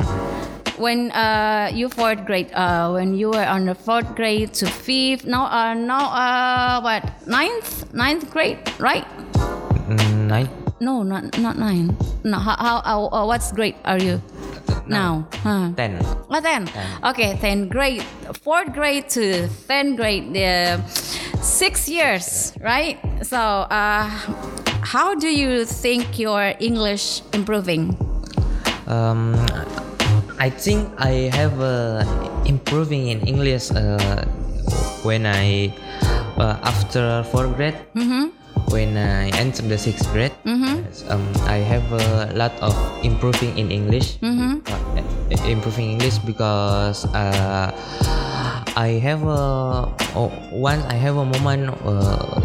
when 0.79 1.11
uh, 1.11 1.67
you 1.75 1.91
fourth 1.91 2.23
grade, 2.23 2.49
uh, 2.55 2.89
when 2.95 3.13
you 3.13 3.29
were 3.29 3.45
on 3.45 3.67
the 3.67 3.75
fourth 3.75 4.15
grade 4.15 4.55
to 4.55 4.65
fifth, 4.65 5.27
now 5.27 5.45
uh, 5.51 5.75
now 5.75 6.09
uh, 6.15 6.75
what 6.79 7.03
ninth 7.27 7.91
ninth 7.91 8.31
grade, 8.31 8.57
right? 8.79 9.05
Mm, 9.89 10.31
nine, 10.31 10.49
No, 10.79 11.03
not 11.03 11.35
not 11.37 11.59
nine. 11.59 11.91
No, 12.23 12.39
how, 12.39 12.55
how, 12.55 12.77
how 12.81 12.99
uh, 13.11 13.25
what's 13.27 13.51
grade 13.51 13.75
are 13.83 13.99
you 13.99 14.23
now? 14.87 15.27
Huh? 15.43 15.75
ten. 15.75 15.99
Oh, 16.29 16.39
10. 16.39 16.69
Okay, 17.03 17.35
10 17.41 17.67
grade, 17.67 18.03
4th 18.45 18.73
grade 18.73 19.09
to 19.09 19.49
10th 19.67 19.97
grade, 19.97 20.31
the 20.31 20.77
six 21.41 21.87
years, 21.89 22.53
right? 22.61 22.97
So, 23.23 23.37
uh, 23.37 24.07
how 24.81 25.15
do 25.15 25.27
you 25.27 25.65
think 25.65 26.19
your 26.19 26.53
English 26.59 27.21
improving? 27.33 27.95
Um, 28.87 29.35
I 30.39 30.49
think 30.49 30.89
I 30.97 31.29
have 31.35 31.59
uh, 31.61 32.05
improving 32.45 33.07
in 33.07 33.21
English 33.27 33.71
uh, 33.71 34.25
when 35.03 35.25
I 35.25 35.73
uh, 36.37 36.57
after 36.63 37.23
fourth 37.31 37.55
grade. 37.55 37.77
When 38.69 38.97
I 38.97 39.33
entered 39.33 39.65
the 39.65 39.79
sixth 39.81 40.05
grade, 40.13 40.33
yes, 40.45 41.01
um, 41.09 41.25
I 41.49 41.57
have 41.57 41.89
a 41.89 42.29
lot 42.37 42.53
of 42.61 42.77
improving 43.01 43.57
in 43.57 43.71
English. 43.71 44.21
Uh, 44.21 44.61
improving 45.49 45.97
English 45.97 46.21
because 46.21 47.05
uh, 47.17 47.73
I 48.79 48.95
have 49.03 49.27
a 49.27 49.91
oh, 50.15 50.31
once 50.55 50.87
I 50.87 50.95
have 50.95 51.19
a 51.19 51.27
moment. 51.27 51.67
Uh, 51.83 52.39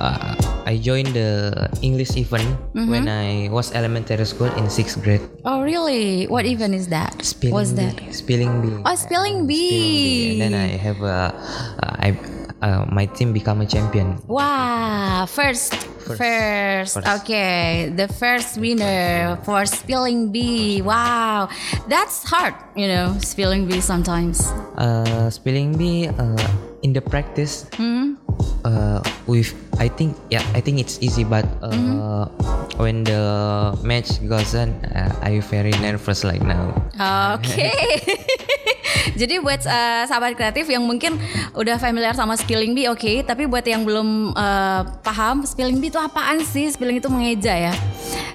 uh, 0.00 0.32
I 0.64 0.80
joined 0.80 1.12
the 1.12 1.52
English 1.84 2.16
event 2.16 2.56
when 2.72 3.04
I 3.04 3.52
was 3.52 3.68
elementary 3.76 4.24
school 4.24 4.48
in 4.56 4.72
sixth 4.72 4.96
grade. 5.04 5.20
Oh, 5.44 5.60
really? 5.60 6.24
What 6.24 6.48
event 6.48 6.72
is 6.72 6.88
that? 6.88 7.20
Spelling 7.20 7.52
What's 7.52 7.76
bee. 7.76 7.84
that? 7.84 8.00
Spelling 8.16 8.64
bee. 8.64 8.80
Oh, 8.80 8.96
spelling 8.96 9.44
bee. 9.44 9.60
bee. 9.68 10.40
And 10.40 10.40
then 10.40 10.54
I 10.56 10.72
have 10.80 11.04
a, 11.04 11.36
uh, 11.84 12.00
I, 12.00 12.16
uh, 12.64 12.88
my 12.88 13.04
team 13.04 13.32
become 13.36 13.60
a 13.60 13.66
champion. 13.68 14.16
Wow, 14.26 15.26
first, 15.28 15.74
first, 16.08 16.16
First. 16.16 16.94
First. 16.96 17.08
okay, 17.20 17.92
the 17.92 18.08
first 18.08 18.56
winner 18.56 19.36
for 19.44 19.64
spelling 19.68 20.32
bee. 20.32 20.80
Wow, 20.80 21.48
that's 21.88 22.24
hard, 22.24 22.54
you 22.74 22.88
know, 22.88 23.12
spelling 23.20 23.68
bee 23.68 23.80
sometimes. 23.84 24.48
Uh, 24.80 25.28
spelling 25.28 25.76
bee 25.76 26.08
uh, 26.08 26.48
in 26.82 26.92
the 26.96 27.00
practice. 27.04 27.68
Hmm? 27.76 28.16
Uh, 28.64 28.98
with 29.28 29.52
I 29.78 29.88
think 29.88 30.16
yeah 30.32 30.42
I 30.56 30.60
think 30.60 30.80
it's 30.80 30.96
easy 31.04 31.22
but 31.22 31.44
uh, 31.62 31.68
Mm-hmm. 31.70 32.80
when 32.82 33.04
the 33.04 33.76
match 33.84 34.18
goes 34.26 34.56
on 34.56 34.72
uh, 34.90 35.12
I 35.22 35.38
very 35.52 35.70
nervous 35.84 36.24
like 36.24 36.40
now. 36.42 36.72
Oke. 36.96 37.44
Jadi 39.20 39.38
buat 39.38 39.62
uh, 39.62 40.04
sahabat 40.04 40.34
kreatif 40.34 40.66
yang 40.66 40.82
mungkin 40.82 41.16
udah 41.52 41.76
familiar 41.76 42.12
sama 42.12 42.34
spelling 42.34 42.72
bee, 42.72 42.86
oke. 42.86 43.22
Tapi 43.22 43.44
buat 43.44 43.62
yang 43.62 43.82
belum 43.82 44.32
uh, 44.32 44.82
paham 45.00 45.42
spelling 45.44 45.78
bee 45.78 45.88
itu 45.88 45.98
apaan 45.98 46.40
sih? 46.40 46.66
Spelling 46.66 46.98
itu 46.98 47.08
mengeja 47.08 47.70
ya. 47.70 47.74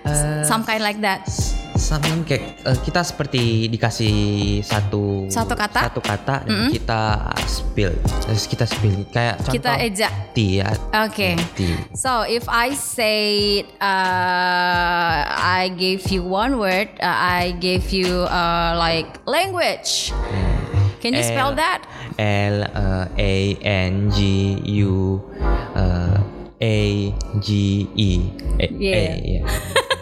Uh, 0.01 0.42
Some 0.44 0.63
kind 0.63 0.80
like 0.80 1.00
that. 1.00 1.25
Something 1.80 2.28
kayak 2.28 2.60
uh, 2.68 2.75
kita 2.75 3.00
seperti 3.01 3.72
dikasih 3.72 4.13
satu 4.62 5.32
Satu 5.32 5.56
kata? 5.56 5.88
satu 5.88 6.04
kata 6.04 6.44
dan 6.44 6.68
kita 6.68 7.32
spill 7.48 7.96
terus 8.20 8.51
kita 8.51 8.68
spill 8.68 9.08
kayak 9.08 9.39
contoh 9.39 9.56
Kita 9.56 9.72
eja. 9.80 10.12
tea 10.36 10.60
ya 10.60 10.70
Oke. 11.08 11.39
tea 11.56 11.80
So 11.96 12.28
if 12.28 12.51
I 12.51 12.75
say 12.75 13.18
uh, 13.80 15.20
I 15.32 15.72
gave 15.72 16.04
you 16.12 16.28
one 16.28 16.60
word, 16.60 16.92
uh, 17.00 17.16
I 17.16 17.56
gave 17.58 17.96
you 17.96 18.28
uh, 18.28 18.75
like 18.75 19.24
language. 19.24 20.12
Can 21.01 21.13
you 21.13 21.24
spell 21.24 21.56
that? 21.56 21.88
L 22.18 22.63
uh, 22.63 23.08
A 23.18 23.56
N 23.63 24.12
G 24.12 24.60
U 24.84 25.24
uh, 25.75 26.20
A 26.62 27.15
G 27.39 27.88
E 27.96 28.12
A, 28.60 28.68
Yeah. 28.68 28.96
A, 28.96 29.22
yeah. 29.24 29.96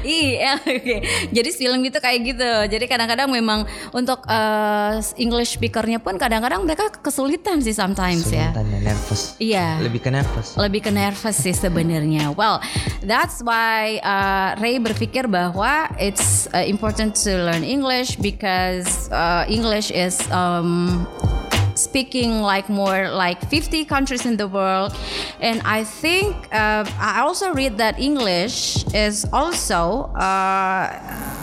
Iya, 0.00 0.56
oke. 0.76 0.96
Jadi 1.30 1.48
spelling 1.50 1.84
itu 1.84 1.98
kayak 1.98 2.20
gitu. 2.24 2.50
Jadi 2.70 2.84
kadang-kadang 2.84 3.28
memang 3.28 3.62
untuk 3.90 4.24
uh, 4.26 4.96
English 5.16 5.56
speakernya 5.56 5.98
pun 5.98 6.16
kadang-kadang 6.16 6.64
mereka 6.64 6.88
kesulitan 6.90 7.60
sih 7.60 7.72
sometimes 7.72 8.28
ya. 8.28 8.50
Sultan 8.50 8.66
dan 8.70 8.82
nervous 8.82 9.22
Iya. 9.36 9.80
lebih 9.80 10.00
ke 10.00 10.10
nervous 10.10 10.56
lebih 10.56 10.80
ke 10.82 10.90
nervous 10.90 11.36
sih 11.36 11.52
sebenarnya. 11.52 12.32
Well, 12.32 12.60
that's 13.00 13.40
why 13.40 14.00
uh, 14.00 14.56
Ray 14.56 14.78
berpikir 14.78 15.26
bahwa 15.26 15.88
it's 15.96 16.48
uh, 16.50 16.64
important 16.64 17.16
to 17.24 17.32
learn 17.36 17.62
English 17.62 18.16
because 18.18 19.08
uh, 19.10 19.44
English 19.46 19.90
is 19.90 20.16
um, 20.30 21.04
speaking 21.74 22.40
like 22.40 22.68
more 22.68 23.10
like 23.10 23.48
50 23.48 23.84
countries 23.84 24.26
in 24.26 24.36
the 24.36 24.48
world. 24.48 24.96
And 25.40 25.62
i 25.64 25.84
think 25.84 26.36
uh, 26.52 26.84
i 26.98 27.20
also 27.20 27.52
read 27.54 27.78
that 27.78 27.98
english 27.98 28.84
is 28.94 29.26
also 29.32 30.12
uh, 30.14 31.40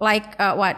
like 0.00 0.38
uh, 0.38 0.54
what? 0.54 0.76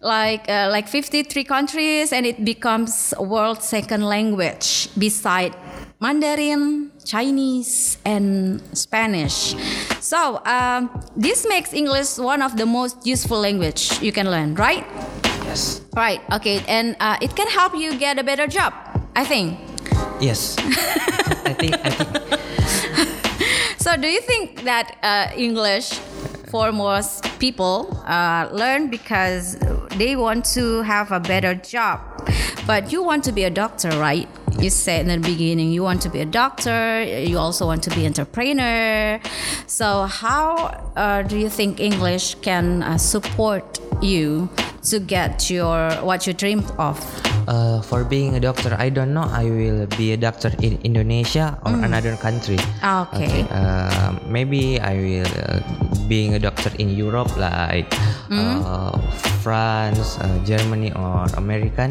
Like 0.00 0.48
uh, 0.48 0.68
like 0.70 0.88
53 0.88 1.44
countries 1.44 2.12
and 2.12 2.24
it 2.24 2.44
becomes 2.44 3.12
world 3.18 3.62
second 3.62 4.02
language 4.02 4.88
beside 4.98 5.54
mandarin 6.00 6.90
chinese 7.04 7.98
and 8.04 8.62
spanish. 8.72 9.54
So 10.00 10.40
um, 10.46 10.88
this 11.16 11.46
makes 11.46 11.74
english 11.74 12.16
one 12.16 12.40
of 12.40 12.56
the 12.56 12.66
most 12.66 13.06
useful 13.06 13.40
language 13.40 14.00
you 14.00 14.12
can 14.12 14.30
learn 14.30 14.54
right 14.54 14.84
yes 15.50 15.82
right 15.94 16.20
okay 16.32 16.62
and 16.68 16.96
uh, 17.00 17.18
it 17.20 17.34
can 17.34 17.48
help 17.48 17.74
you 17.74 17.98
get 17.98 18.18
a 18.18 18.24
better 18.24 18.46
job 18.46 18.72
i 19.16 19.24
think 19.24 19.58
yes 20.20 20.56
I 21.50 21.54
think 21.54 21.74
I 21.84 21.90
think 21.90 22.40
So, 23.80 23.96
do 23.96 24.06
you 24.08 24.20
think 24.20 24.64
that 24.64 24.98
uh, 25.02 25.34
English 25.34 25.94
for 26.50 26.70
most 26.70 27.24
people 27.40 27.88
uh, 28.06 28.46
learn 28.52 28.90
because 28.90 29.56
they 29.96 30.16
want 30.16 30.44
to 30.52 30.82
have 30.82 31.10
a 31.12 31.18
better 31.18 31.54
job? 31.54 31.98
But 32.66 32.92
you 32.92 33.02
want 33.02 33.24
to 33.24 33.32
be 33.32 33.44
a 33.44 33.50
doctor, 33.50 33.88
right? 33.98 34.28
You 34.60 34.68
said 34.68 35.08
in 35.08 35.22
the 35.22 35.26
beginning 35.26 35.72
you 35.72 35.82
want 35.82 36.02
to 36.02 36.10
be 36.10 36.20
a 36.20 36.26
doctor. 36.26 37.02
You 37.02 37.38
also 37.38 37.64
want 37.64 37.82
to 37.84 37.90
be 37.90 38.04
entrepreneur. 38.04 39.18
So, 39.66 40.04
how 40.04 40.92
uh, 40.94 41.22
do 41.22 41.38
you 41.38 41.48
think 41.48 41.80
English 41.80 42.34
can 42.42 42.82
uh, 42.82 42.98
support 42.98 43.80
you 44.02 44.50
to 44.82 45.00
get 45.00 45.50
your 45.50 45.90
what 46.02 46.26
you 46.26 46.32
dreamed 46.32 46.70
of? 46.78 46.96
Uh, 47.48 47.80
for 47.82 48.04
being 48.04 48.36
a 48.36 48.40
doctor, 48.40 48.76
I 48.78 48.90
don't 48.90 49.12
know. 49.12 49.26
I 49.26 49.44
will 49.44 49.86
be 49.98 50.12
a 50.12 50.16
doctor 50.16 50.52
in 50.62 50.78
Indonesia 50.84 51.58
or 51.66 51.72
another 51.82 52.16
country. 52.16 52.58
Okay. 52.84 53.44
Uh, 53.50 54.14
maybe 54.26 54.78
I 54.78 54.94
will 54.94 55.32
uh, 55.48 55.60
being 56.06 56.34
a 56.34 56.38
doctor 56.38 56.70
in 56.78 56.90
Europe, 56.90 57.34
like 57.36 57.90
uh, 58.30 58.94
France, 59.42 60.18
uh, 60.20 60.38
Germany, 60.44 60.92
or 60.92 61.26
American. 61.36 61.90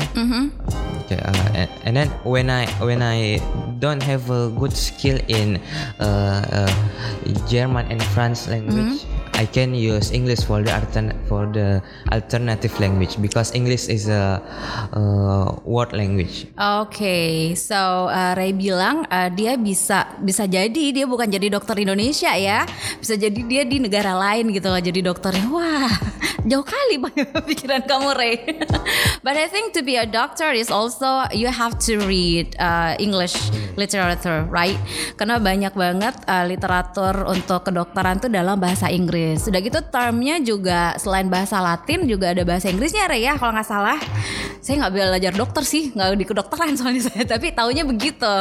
Okay, 1.03 1.19
uh, 1.19 1.50
and, 1.58 1.69
and 1.84 1.93
then 1.98 2.10
when 2.24 2.50
I 2.50 2.67
when 2.79 3.01
I 3.01 3.41
don't 3.79 4.03
have 4.03 4.29
a 4.29 4.50
good 4.55 4.72
skill 4.72 5.19
in 5.27 5.60
uh, 6.00 6.67
uh, 6.67 6.72
German 7.48 7.86
and 7.91 8.01
France 8.15 8.48
language. 8.48 9.03
I 9.39 9.46
can 9.46 9.72
use 9.74 10.12
English 10.12 10.43
for 10.43 10.60
the 10.60 10.72
altern 10.75 11.15
for 11.31 11.48
the 11.48 11.79
alternative 12.12 12.75
language 12.80 13.20
because 13.20 13.52
English 13.54 13.92
is 13.92 14.08
a 14.08 14.40
uh, 14.96 15.60
word 15.68 15.92
language. 15.94 16.48
Oke, 16.56 17.54
so 17.60 18.08
uh, 18.08 18.34
Ray 18.34 18.56
bilang 18.56 19.06
uh, 19.12 19.30
dia 19.30 19.60
bisa 19.60 20.16
bisa 20.24 20.48
jadi 20.48 20.96
dia 20.96 21.06
bukan 21.06 21.28
jadi 21.28 21.52
dokter 21.52 21.76
Indonesia 21.78 22.32
ya, 22.34 22.64
bisa 22.98 23.20
jadi 23.20 23.40
dia 23.46 23.64
di 23.68 23.78
negara 23.84 24.16
lain 24.16 24.50
gitu 24.56 24.72
loh 24.72 24.82
jadi 24.82 25.00
dokternya. 25.04 25.46
Wah, 25.52 25.94
jauh 26.50 26.64
kali 26.64 26.96
pikiran 27.52 27.84
kamu 27.84 28.10
Ray. 28.16 28.36
But 29.26 29.36
I 29.36 29.52
think 29.52 29.76
to 29.76 29.84
be 29.84 30.00
a 30.00 30.08
doctor 30.08 30.56
is 30.56 30.72
also 30.72 31.28
you 31.36 31.52
have 31.52 31.76
to 31.92 32.00
read 32.08 32.56
uh, 32.56 32.96
English 32.98 33.36
literature, 33.76 34.48
right? 34.48 34.80
Karena 35.20 35.38
banyak 35.38 35.74
banget 35.76 36.16
uh, 36.26 36.48
literatur 36.48 37.28
untuk 37.28 37.68
kedokteran 37.68 38.24
tuh 38.24 38.32
dalam 38.32 38.56
bahasa 38.56 38.88
Inggris. 38.88 39.44
Sudah 39.44 39.60
gitu 39.60 39.80
termnya 39.92 40.40
juga 40.40 40.96
selain 40.96 41.28
bahasa 41.28 41.60
Latin 41.60 42.08
juga 42.08 42.32
ada 42.32 42.48
bahasa 42.48 42.69
Inggrisnya 42.70 43.10
Ray 43.10 43.26
ya 43.26 43.34
kalau 43.36 43.52
nggak 43.52 43.68
salah. 43.68 44.00
Saya 44.60 44.86
nggak 44.86 44.94
belajar 44.94 45.34
dokter 45.34 45.64
sih, 45.66 45.90
nggak 45.96 46.20
di 46.20 46.26
kedokteran 46.28 46.76
soalnya 46.80 47.10
saya, 47.10 47.24
tapi 47.26 47.50
taunya 47.56 47.82
begitu. 47.84 48.36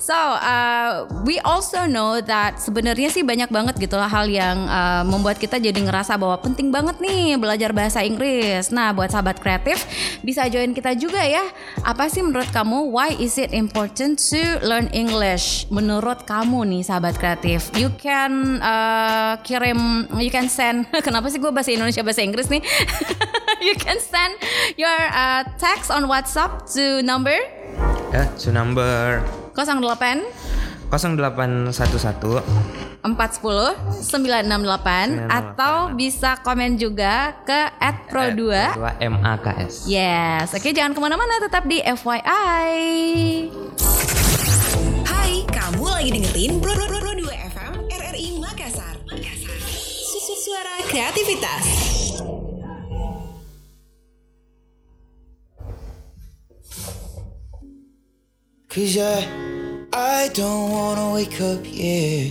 So 0.00 0.16
uh, 0.16 1.04
we 1.26 1.36
also 1.44 1.84
know 1.84 2.22
that 2.24 2.62
sebenarnya 2.62 3.12
sih 3.12 3.26
banyak 3.26 3.50
banget 3.52 3.74
gitu 3.76 3.98
lah 3.98 4.08
hal 4.08 4.30
yang 4.30 4.64
uh, 4.70 5.02
membuat 5.04 5.36
kita 5.36 5.60
jadi 5.60 5.76
ngerasa 5.76 6.16
bahwa 6.16 6.40
penting 6.40 6.72
banget 6.72 6.96
nih 7.02 7.36
belajar 7.36 7.76
bahasa 7.76 8.00
Inggris. 8.00 8.72
Nah 8.72 8.96
buat 8.96 9.12
sahabat 9.12 9.42
kreatif 9.42 9.84
bisa 10.24 10.48
join 10.48 10.72
kita 10.72 10.96
juga 10.96 11.20
ya. 11.20 11.44
Apa 11.84 12.08
sih 12.08 12.24
menurut 12.24 12.48
kamu 12.54 12.88
why 12.88 13.12
is 13.18 13.36
it 13.36 13.52
important 13.52 14.16
to 14.16 14.40
learn 14.64 14.88
English? 14.96 15.68
Menurut 15.68 16.24
kamu 16.24 16.64
nih 16.72 16.82
sahabat 16.86 17.18
kreatif, 17.20 17.68
you 17.76 17.92
can 18.00 18.62
uh, 18.62 19.36
kirim, 19.44 20.08
you 20.16 20.32
can 20.32 20.48
send. 20.48 20.88
Kenapa 21.06 21.28
sih 21.28 21.42
gue 21.42 21.50
bahasa 21.52 21.74
Indonesia 21.74 22.00
bahasa 22.00 22.22
Inggris 22.24 22.48
nih? 22.48 22.62
you 23.66 23.74
can 23.74 23.98
send 23.98 24.38
your 24.78 24.94
uh, 25.10 25.42
text 25.58 25.90
on 25.90 26.06
WhatsApp 26.06 26.62
to 26.70 27.02
number 27.02 27.34
Ya, 28.14 28.30
to 28.38 28.54
number 28.54 29.18
08 29.58 29.58
0811 29.58 30.22
410 30.86 31.42
968 33.02 35.26
atau 35.26 35.90
bisa 35.94 36.38
komen 36.46 36.78
juga 36.78 37.34
ke 37.42 37.70
@pro2 38.10 38.40
2 38.74 39.10
MAKS. 39.10 39.86
Yes, 39.90 40.54
oke 40.54 40.70
jangan 40.70 40.94
ke 40.94 41.00
mana-mana 41.02 41.42
tetap 41.42 41.66
di 41.66 41.82
FYI. 41.82 42.78
Hai, 45.06 45.46
kamu 45.46 45.84
lagi 45.86 46.10
dengerin 46.18 46.58
Pro, 46.58 46.74
Pro, 46.74 46.86
Pro, 46.86 46.98
Pro 46.98 47.12
2 47.14 47.30
FM 47.30 47.72
RRI 47.90 48.26
Makassar. 48.42 48.94
Makassar. 49.06 49.54
Susu 50.02 50.34
suara 50.34 50.82
kreativitas. 50.86 51.85
Cause 58.76 58.98
I, 58.98 59.26
I 59.90 60.28
don't 60.34 60.70
wanna 60.70 61.14
wake 61.14 61.40
up 61.40 61.60
yet. 61.64 62.30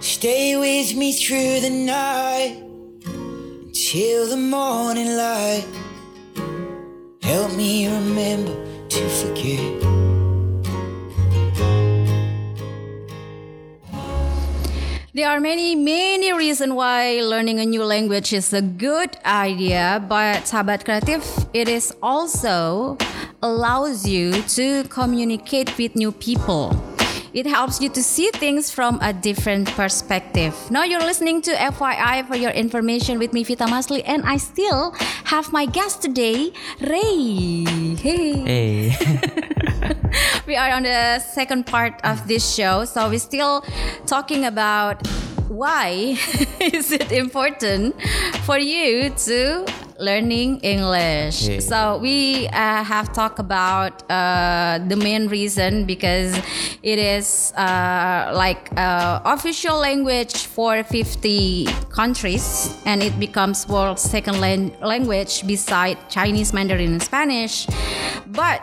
Stay 0.00 0.56
with 0.56 0.96
me 0.96 1.12
through 1.12 1.60
the 1.60 1.68
night 1.68 2.56
until 3.04 4.28
the 4.28 4.38
morning 4.38 5.18
light. 5.18 5.66
Help 7.20 7.54
me 7.56 7.88
remember 7.88 8.56
to 8.88 9.08
forget. 9.20 10.07
There 15.18 15.28
are 15.28 15.40
many 15.40 15.74
many 15.74 16.32
reasons 16.32 16.74
why 16.74 17.18
learning 17.26 17.58
a 17.58 17.66
new 17.66 17.82
language 17.82 18.32
is 18.32 18.54
a 18.54 18.62
good 18.62 19.18
idea, 19.26 19.98
but 20.06 20.46
sahabat 20.46 20.86
kreatif, 20.86 21.26
it 21.50 21.66
is 21.66 21.90
also 21.98 22.94
allows 23.42 24.06
you 24.06 24.30
to 24.54 24.86
communicate 24.86 25.74
with 25.74 25.98
new 25.98 26.14
people. 26.14 26.70
It 27.38 27.46
helps 27.46 27.80
you 27.80 27.88
to 27.90 28.02
see 28.02 28.30
things 28.34 28.68
from 28.68 28.98
a 29.00 29.12
different 29.12 29.70
perspective. 29.78 30.56
Now 30.72 30.82
you're 30.82 31.06
listening 31.06 31.40
to 31.42 31.52
FYI 31.52 32.26
for 32.26 32.34
your 32.34 32.50
information 32.50 33.20
with 33.20 33.32
me 33.32 33.44
Vita 33.44 33.62
Masli 33.66 34.02
and 34.04 34.24
I 34.24 34.38
still 34.38 34.90
have 35.22 35.52
my 35.52 35.64
guest 35.64 36.02
today, 36.02 36.50
Ray. 36.80 37.62
Hey. 37.94 38.42
Hey. 38.42 38.96
we 40.48 40.56
are 40.56 40.72
on 40.72 40.82
the 40.82 41.20
second 41.20 41.64
part 41.64 42.00
of 42.02 42.26
this 42.26 42.42
show 42.42 42.84
so 42.84 43.08
we're 43.08 43.20
still 43.20 43.64
talking 44.04 44.44
about 44.44 45.06
why 45.46 46.18
is 46.60 46.90
it 46.90 47.12
important 47.12 47.94
for 48.42 48.58
you 48.58 49.10
to 49.10 49.64
learning 49.98 50.60
english. 50.60 51.48
Yeah. 51.48 51.58
so 51.60 51.98
we 51.98 52.46
uh, 52.48 52.84
have 52.84 53.12
talked 53.12 53.38
about 53.38 54.08
uh, 54.10 54.78
the 54.86 54.96
main 54.96 55.26
reason 55.28 55.84
because 55.84 56.36
it 56.82 56.98
is 56.98 57.52
uh, 57.56 58.30
like 58.34 58.70
uh, 58.76 59.20
official 59.24 59.76
language 59.78 60.46
for 60.46 60.82
50 60.84 61.66
countries 61.90 62.76
and 62.86 63.02
it 63.02 63.18
becomes 63.18 63.66
world's 63.68 64.02
second 64.02 64.40
lan- 64.40 64.72
language 64.80 65.44
beside 65.46 65.98
chinese 66.08 66.52
mandarin 66.52 66.92
and 66.92 67.02
spanish. 67.02 67.66
But 68.26 68.62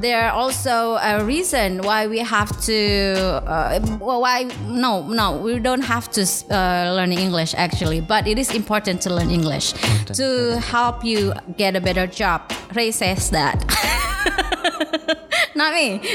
there 0.00 0.24
are 0.24 0.32
also 0.32 0.96
a 0.96 1.22
reason 1.24 1.82
why 1.82 2.06
we 2.06 2.18
have 2.20 2.50
to 2.62 3.42
uh, 3.46 3.80
why 3.98 4.48
no 4.66 5.02
no 5.06 5.36
we 5.36 5.58
don't 5.58 5.82
have 5.82 6.10
to 6.12 6.22
uh, 6.50 6.92
learn 6.96 7.12
english 7.12 7.54
actually 7.54 8.00
but 8.00 8.26
it 8.26 8.38
is 8.38 8.54
important 8.54 9.02
to 9.02 9.12
learn 9.12 9.30
english. 9.30 9.74
To 10.14 10.58
help 10.70 11.04
you 11.04 11.32
get 11.56 11.74
a 11.74 11.80
better 11.80 12.06
job. 12.06 12.42
Ray 12.74 12.90
says 12.92 13.30
that. 13.30 13.58
Not 15.54 15.74
me. 15.74 16.00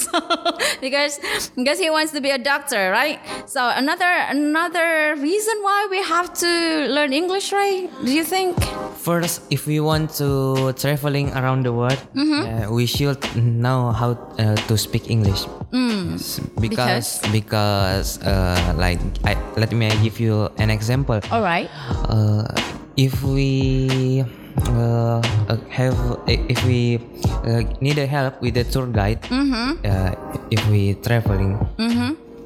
So, 0.00 0.18
because 0.80 1.20
because 1.54 1.78
he 1.78 1.90
wants 1.90 2.10
to 2.12 2.20
be 2.20 2.30
a 2.30 2.38
doctor 2.38 2.90
right? 2.90 3.20
So 3.46 3.60
another 3.70 4.10
another 4.32 5.14
reason 5.14 5.54
why 5.62 5.86
we 5.90 6.02
have 6.02 6.32
to 6.42 6.50
learn 6.90 7.12
english 7.12 7.52
ray 7.52 7.86
do 8.04 8.10
you 8.10 8.24
think? 8.24 8.56
First, 8.98 9.42
if 9.50 9.66
we 9.70 9.78
want 9.78 10.10
to 10.18 10.72
traveling 10.74 11.30
around 11.38 11.62
the 11.64 11.72
world, 11.72 12.00
uh, 12.16 12.66
we 12.72 12.86
should 12.86 13.20
know 13.36 13.92
how 13.92 14.18
uh, 14.38 14.56
to 14.68 14.74
speak 14.76 15.08
English. 15.10 15.46
Yes, 15.72 16.40
because? 16.60 17.20
because 17.32 18.18
uh, 18.26 18.74
like 18.76 18.98
I, 19.24 19.36
let 19.56 19.70
me 19.72 19.88
give 20.02 20.18
you 20.20 20.50
an 20.58 20.68
example. 20.70 21.20
all 21.30 21.40
right. 21.42 21.70
Uh, 22.10 22.44
if 23.00 23.24
we 23.24 24.20
uh, 24.68 25.24
uh, 25.48 25.56
have 25.72 25.96
if 26.28 26.60
we 26.68 27.00
uh, 27.48 27.64
need 27.80 27.96
a 27.96 28.04
help 28.04 28.36
with 28.44 28.52
the 28.60 28.64
tour 28.64 28.86
guide, 28.86 29.24
uh, 29.32 30.12
if 30.52 30.60
we 30.68 30.92
traveling, 31.00 31.56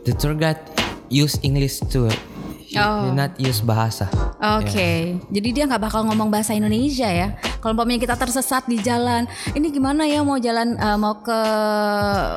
the 0.06 0.14
tour 0.14 0.34
guide 0.38 0.62
use 1.10 1.34
English 1.42 1.82
too. 1.90 2.06
Oh. 2.82 3.14
not 3.14 3.36
use 3.38 3.62
bahasa. 3.62 4.10
Oke, 4.40 5.16
jadi 5.30 5.48
dia 5.54 5.64
nggak 5.64 5.82
bakal 5.88 6.04
ngomong 6.04 6.28
bahasa 6.28 6.52
Indonesia 6.52 7.08
ya. 7.08 7.38
Kalau 7.64 7.72
umpamanya 7.72 7.96
kita 7.96 8.16
tersesat 8.18 8.68
di 8.68 8.76
jalan, 8.76 9.24
ini 9.56 9.72
gimana 9.72 10.04
ya 10.04 10.20
mau 10.20 10.36
jalan 10.36 10.76
eh, 10.76 10.98
mau 11.00 11.24
ke 11.24 11.40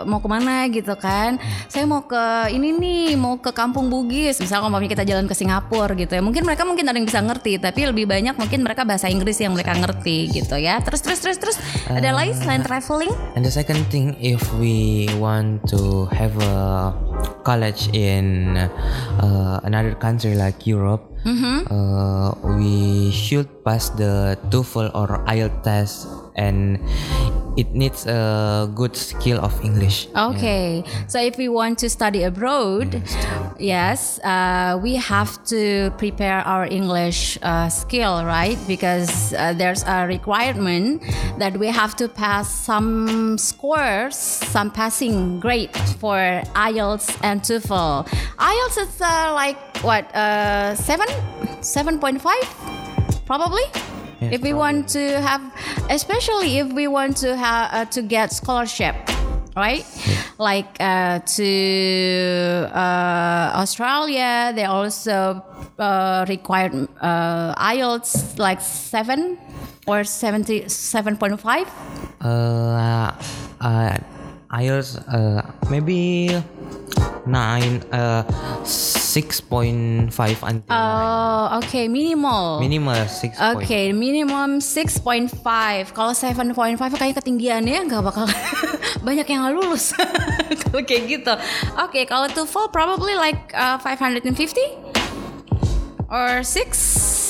mau 0.07 0.23
ke 0.23 0.27
mana 0.31 0.71
gitu 0.71 0.95
kan? 0.95 1.35
Saya 1.67 1.83
mau 1.83 2.07
ke 2.07 2.47
ini 2.55 2.71
nih, 2.71 3.19
mau 3.19 3.35
ke 3.35 3.51
Kampung 3.51 3.91
Bugis. 3.91 4.39
Misalnya 4.39 4.71
umpamanya 4.71 4.91
kita 4.95 5.03
jalan 5.03 5.27
ke 5.27 5.35
Singapura 5.35 5.91
gitu 5.99 6.15
ya. 6.15 6.23
Mungkin 6.23 6.47
mereka 6.47 6.63
mungkin 6.63 6.87
ada 6.87 6.95
yang 6.95 7.07
bisa 7.07 7.19
ngerti, 7.19 7.59
tapi 7.59 7.83
lebih 7.89 8.07
banyak 8.07 8.39
mungkin 8.39 8.63
mereka 8.63 8.87
bahasa 8.87 9.11
Inggris 9.11 9.35
yang 9.43 9.51
mereka 9.51 9.75
ngerti 9.75 10.31
gitu 10.31 10.55
ya. 10.55 10.79
Terus 10.79 11.03
terus 11.03 11.19
terus 11.19 11.37
terus 11.39 11.57
ada 11.91 12.09
lagi 12.15 12.31
selain 12.37 12.63
traveling? 12.63 13.11
And 13.35 13.43
the 13.43 13.51
second 13.51 13.83
thing, 13.91 14.15
if 14.23 14.39
we 14.55 15.11
want 15.19 15.67
to 15.75 16.07
have 16.15 16.31
a 16.39 16.95
college 17.47 17.87
in 17.95 18.55
uh, 19.23 19.59
another 19.63 19.95
country 19.95 20.26
like 20.35 20.65
Europe, 20.67 21.16
uh, 21.27 22.31
we 22.57 23.11
should 23.11 23.47
pass 23.63 23.89
the 23.89 24.37
TOEFL 24.49 24.95
or 24.95 25.23
IELTS 25.27 25.63
test, 25.63 26.07
and 26.35 26.79
it 27.57 27.73
needs 27.73 28.05
a 28.05 28.69
good 28.73 28.95
skill 28.95 29.43
of 29.43 29.51
English. 29.65 30.07
Okay, 30.15 30.83
so 31.07 31.19
if 31.19 31.37
we 31.37 31.49
want 31.49 31.79
to 31.79 31.89
study 31.89 32.23
abroad, 32.23 33.01
yes, 33.59 34.19
uh, 34.23 34.79
we 34.81 34.95
have 34.95 35.43
to 35.45 35.91
prepare 35.97 36.39
our 36.47 36.65
English 36.65 37.37
uh, 37.41 37.67
skill, 37.67 38.23
right? 38.23 38.57
Because 38.67 39.33
uh, 39.33 39.53
there's 39.53 39.83
a 39.83 40.05
requirement 40.07 41.03
that 41.39 41.57
we 41.57 41.67
have 41.67 41.95
to 41.97 42.07
pass 42.07 42.47
some 42.47 43.37
scores, 43.37 44.15
some 44.15 44.71
passing 44.71 45.39
grade 45.39 45.75
for 45.99 46.17
IELTS 46.55 47.17
and 47.23 47.41
TOEFL. 47.41 48.07
IELTS 48.37 48.77
is 48.77 49.01
uh, 49.01 49.33
like 49.33 49.57
what, 49.83 50.05
uh, 50.15 50.75
seven, 50.75 51.07
seven 51.61 51.99
point 51.99 52.21
five, 52.21 52.47
probably. 53.25 53.63
Yes, 54.19 54.33
if 54.33 54.41
we 54.41 54.53
want 54.53 54.89
to 54.89 55.21
have, 55.21 55.41
especially 55.89 56.57
if 56.57 56.73
we 56.73 56.87
want 56.87 57.17
to 57.17 57.35
have 57.35 57.69
uh, 57.71 57.85
to 57.91 58.01
get 58.01 58.31
scholarship, 58.31 58.95
right? 59.55 59.85
Like 60.39 60.75
uh, 60.79 61.19
to 61.19 62.69
uh, 62.73 63.51
Australia, 63.61 64.53
they 64.55 64.65
also 64.65 65.43
uh, 65.77 66.25
required 66.27 66.87
uh, 67.01 67.53
IELTS 67.55 68.39
like 68.39 68.61
seven 68.61 69.37
or 69.85 70.03
seventy 70.03 70.67
seven 70.67 71.15
point 71.15 71.39
five. 71.39 71.67
Uh, 72.21 73.11
uh, 73.61 73.97
IELTS 74.47 74.95
uh, 75.11 75.43
maybe 75.69 76.31
nine, 77.27 77.83
uh, 77.91 78.23
six 78.63 79.43
point 79.43 80.07
five 80.15 80.39
until 80.47 80.71
Oh, 80.71 81.59
okay, 81.59 81.87
minimal. 81.91 82.59
minimal 82.63 82.95
six. 83.11 83.35
point. 83.35 83.59
Oke, 83.59 83.91
minimum 83.91 84.59
6.5. 84.63 85.35
Kalau 85.91 86.13
7.5 86.15 86.55
kayaknya 86.95 87.15
ketinggiannya 87.19 87.79
nggak 87.91 88.03
bakal 88.03 88.23
banyak 89.07 89.27
yang 89.27 89.51
lulus. 89.51 89.91
kalau 90.63 90.83
kayak 90.87 91.03
gitu. 91.11 91.33
Oke, 91.83 92.07
kalau 92.07 92.31
TOEFL 92.31 92.71
probably 92.71 93.15
like 93.19 93.51
uh, 93.51 93.75
550 93.79 94.31
or 96.07 96.39
6 96.43 96.47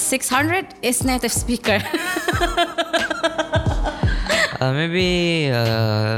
600 0.07 0.77
is 0.85 1.01
native 1.03 1.33
speaker. 1.33 1.81
Uh, 4.57 4.73
maybe 4.73 5.51
uh, 5.53 6.17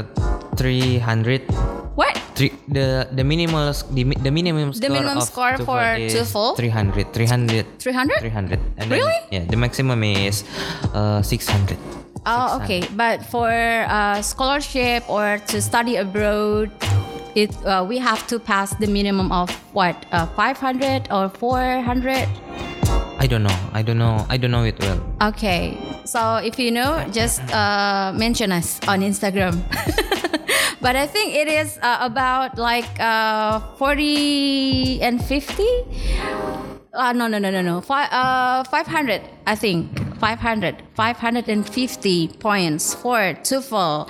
three 0.56 0.98
hundred. 0.98 1.42
What? 1.94 2.16
Three, 2.34 2.52
the 2.68 3.08
the 3.12 3.24
minimal 3.24 3.72
the, 3.92 4.04
the 4.04 4.30
minimum 4.30 4.72
score 4.72 4.88
minimum 4.90 5.18
of 5.18 5.24
score 5.24 5.58
for 5.58 5.82
TOEFL? 5.98 6.56
300 6.56 7.12
300 7.12 7.66
300? 7.78 8.20
300 8.20 8.58
and 8.78 8.88
then, 8.88 8.88
Really? 8.88 9.18
yeah 9.30 9.44
the 9.44 9.56
maximum 9.56 10.02
is 10.04 10.44
uh 10.94 11.20
600 11.20 11.76
Oh, 12.26 12.60
okay. 12.62 12.84
But 12.96 13.24
for 13.26 13.48
uh, 13.48 14.20
scholarship 14.20 15.08
or 15.08 15.40
to 15.48 15.60
study 15.62 15.96
abroad, 15.96 16.70
it 17.34 17.48
uh, 17.64 17.84
we 17.88 17.96
have 17.96 18.26
to 18.28 18.38
pass 18.38 18.74
the 18.76 18.86
minimum 18.86 19.32
of 19.32 19.48
what 19.72 19.96
uh, 20.12 20.26
500 20.36 21.08
or 21.10 21.28
400. 21.30 22.28
I 23.20 23.26
don't 23.26 23.42
know 23.42 23.56
I 23.72 23.82
don't 23.82 23.98
know 23.98 24.24
I 24.28 24.36
don't 24.38 24.50
know 24.50 24.64
it 24.64 24.80
well 24.80 24.98
Okay, 25.20 25.76
so 26.06 26.36
if 26.36 26.58
you 26.58 26.70
know, 26.70 27.04
just 27.12 27.42
uh, 27.52 28.10
mention 28.16 28.52
us 28.52 28.80
on 28.88 29.00
Instagram. 29.02 29.60
but 30.80 30.96
I 30.96 31.06
think 31.06 31.34
it 31.34 31.46
is 31.46 31.78
uh, 31.82 31.98
about 32.00 32.56
like 32.56 32.88
uh, 32.98 33.60
40 33.76 35.02
and 35.02 35.22
50. 35.22 35.62
Uh, 36.94 37.12
no, 37.12 37.26
no, 37.28 37.36
no, 37.38 37.50
no, 37.50 37.60
no. 37.60 37.82
Fi- 37.82 38.08
uh, 38.08 38.64
500, 38.64 39.20
I 39.46 39.54
think. 39.54 39.92
500, 40.18 40.82
550 41.00 42.28
points 42.36 42.92
for 42.92 43.32
TOEFL. 43.40 44.04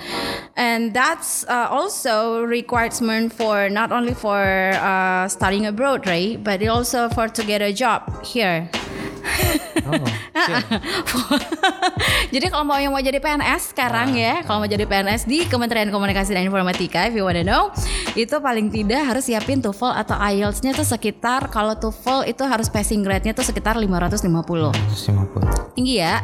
And 0.57 0.93
that's 0.93 1.47
uh, 1.47 1.71
also 1.71 2.43
requirement 2.43 3.31
for 3.31 3.69
not 3.69 3.95
only 3.95 4.13
for 4.13 4.43
uh, 4.75 5.29
studying 5.29 5.65
abroad, 5.65 6.05
right? 6.05 6.35
But 6.43 6.61
it 6.61 6.67
also 6.67 7.07
for 7.07 7.29
to 7.29 7.43
get 7.47 7.61
a 7.61 7.71
job 7.71 8.03
here. 8.25 8.67
oh 9.87 10.03
Jadi 12.33 12.47
kalau 12.47 12.63
mau 12.63 12.79
yang 12.79 12.95
mau 12.95 13.03
jadi 13.03 13.19
PNS 13.19 13.75
sekarang 13.75 14.15
ya, 14.15 14.39
kalau 14.47 14.63
mau 14.63 14.69
jadi 14.69 14.87
PNS 14.87 15.27
di 15.27 15.43
Kementerian 15.47 15.91
Komunikasi 15.91 16.31
dan 16.31 16.47
Informatika, 16.47 17.07
if 17.07 17.13
you 17.15 17.27
wanna 17.27 17.43
know, 17.43 17.67
itu 18.15 18.39
paling 18.39 18.71
tidak 18.71 19.03
harus 19.03 19.27
siapin 19.27 19.59
TOEFL 19.59 19.91
atau 19.99 20.15
IELTS-nya 20.15 20.71
tuh 20.71 20.87
sekitar 20.87 21.51
kalau 21.51 21.75
TOEFL 21.75 22.31
itu 22.31 22.43
harus 22.47 22.71
passing 22.71 23.03
grade-nya 23.03 23.35
tuh 23.35 23.43
sekitar 23.43 23.75
550. 23.75 24.71
150 24.95 25.75
Tinggi 25.75 25.99
ya? 25.99 26.23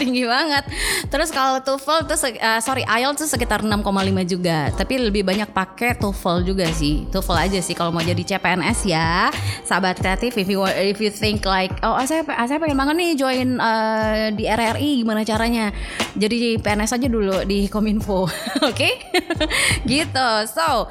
Tinggi 0.00 0.24
banget. 0.24 0.64
Terus 1.12 1.28
kalau 1.28 1.60
TOEFL 1.60 2.08
tuh 2.08 2.18
eh, 2.32 2.60
sorry 2.64 2.88
IELTS 2.88 3.26
tuh 3.26 3.28
sekitar 3.36 3.60
6,5 3.60 3.84
juga. 4.24 4.72
Tapi 4.72 4.94
lebih 4.96 5.22
banyak 5.28 5.52
pakai 5.52 6.00
TOEFL 6.00 6.48
juga 6.48 6.64
sih. 6.72 7.04
TOEFL 7.12 7.36
aja 7.36 7.58
sih 7.60 7.76
kalau 7.76 7.92
mau 7.92 8.00
jadi 8.00 8.24
CPNS 8.24 8.78
ya. 8.88 9.28
Sahabat 9.68 10.00
kreatif 10.00 10.34
if 10.40 10.48
you 10.48 10.64
if 10.64 10.98
you 10.98 11.12
think 11.12 11.44
like 11.44 11.70
oh 11.84 11.92
ah, 11.92 12.06
saya 12.08 12.24
ah, 12.32 12.48
saya 12.48 12.56
pengen 12.56 12.80
banget 12.80 12.94
nih 12.96 13.10
join 13.14 13.48
eh, 13.60 14.32
di 14.32 14.48
RRI 14.48 15.04
gimana 15.04 15.20
caranya? 15.22 15.68
Jadi 16.16 16.56
PNS 16.58 16.96
aja 16.96 17.08
dulu 17.08 17.44
di 17.44 17.68
Kominfo. 17.68 18.26
Oke? 18.68 18.90
gitu. 19.90 20.28
So, 20.50 20.88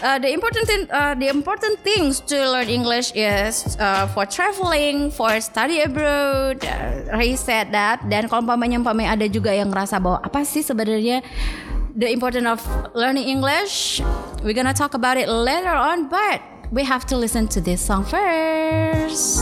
uh, 0.00 0.18
the 0.18 0.30
important 0.32 0.64
thing, 0.66 0.82
uh, 0.88 1.14
the 1.14 1.28
important 1.28 1.80
things 1.84 2.20
to 2.28 2.36
learn 2.36 2.68
English 2.68 3.12
is 3.14 3.76
uh, 3.78 4.08
for 4.10 4.24
traveling, 4.24 5.10
for 5.10 5.36
study 5.40 5.82
abroad. 5.82 6.62
Uh, 6.64 7.16
Ray 7.16 7.36
said 7.36 7.72
that. 7.72 8.04
Dan 8.08 8.28
kalau 8.28 8.44
umpamanya 8.52 8.84
umpamanya 8.84 9.16
ada 9.16 9.26
juga 9.32 9.48
yang 9.48 9.72
ngerasa 9.72 9.96
bahwa 9.96 10.20
apa 10.20 10.44
sih 10.44 10.60
sebenarnya 10.60 11.24
the 11.96 12.12
important 12.12 12.44
of 12.44 12.60
learning 12.92 13.24
English, 13.24 14.04
we're 14.44 14.52
gonna 14.52 14.76
talk 14.76 14.92
about 14.92 15.16
it 15.16 15.28
later 15.28 15.72
on. 15.72 16.12
But 16.12 16.44
we 16.68 16.84
have 16.84 17.08
to 17.08 17.16
listen 17.16 17.48
to 17.56 17.60
this 17.64 17.80
song 17.80 18.04
first. 18.04 19.41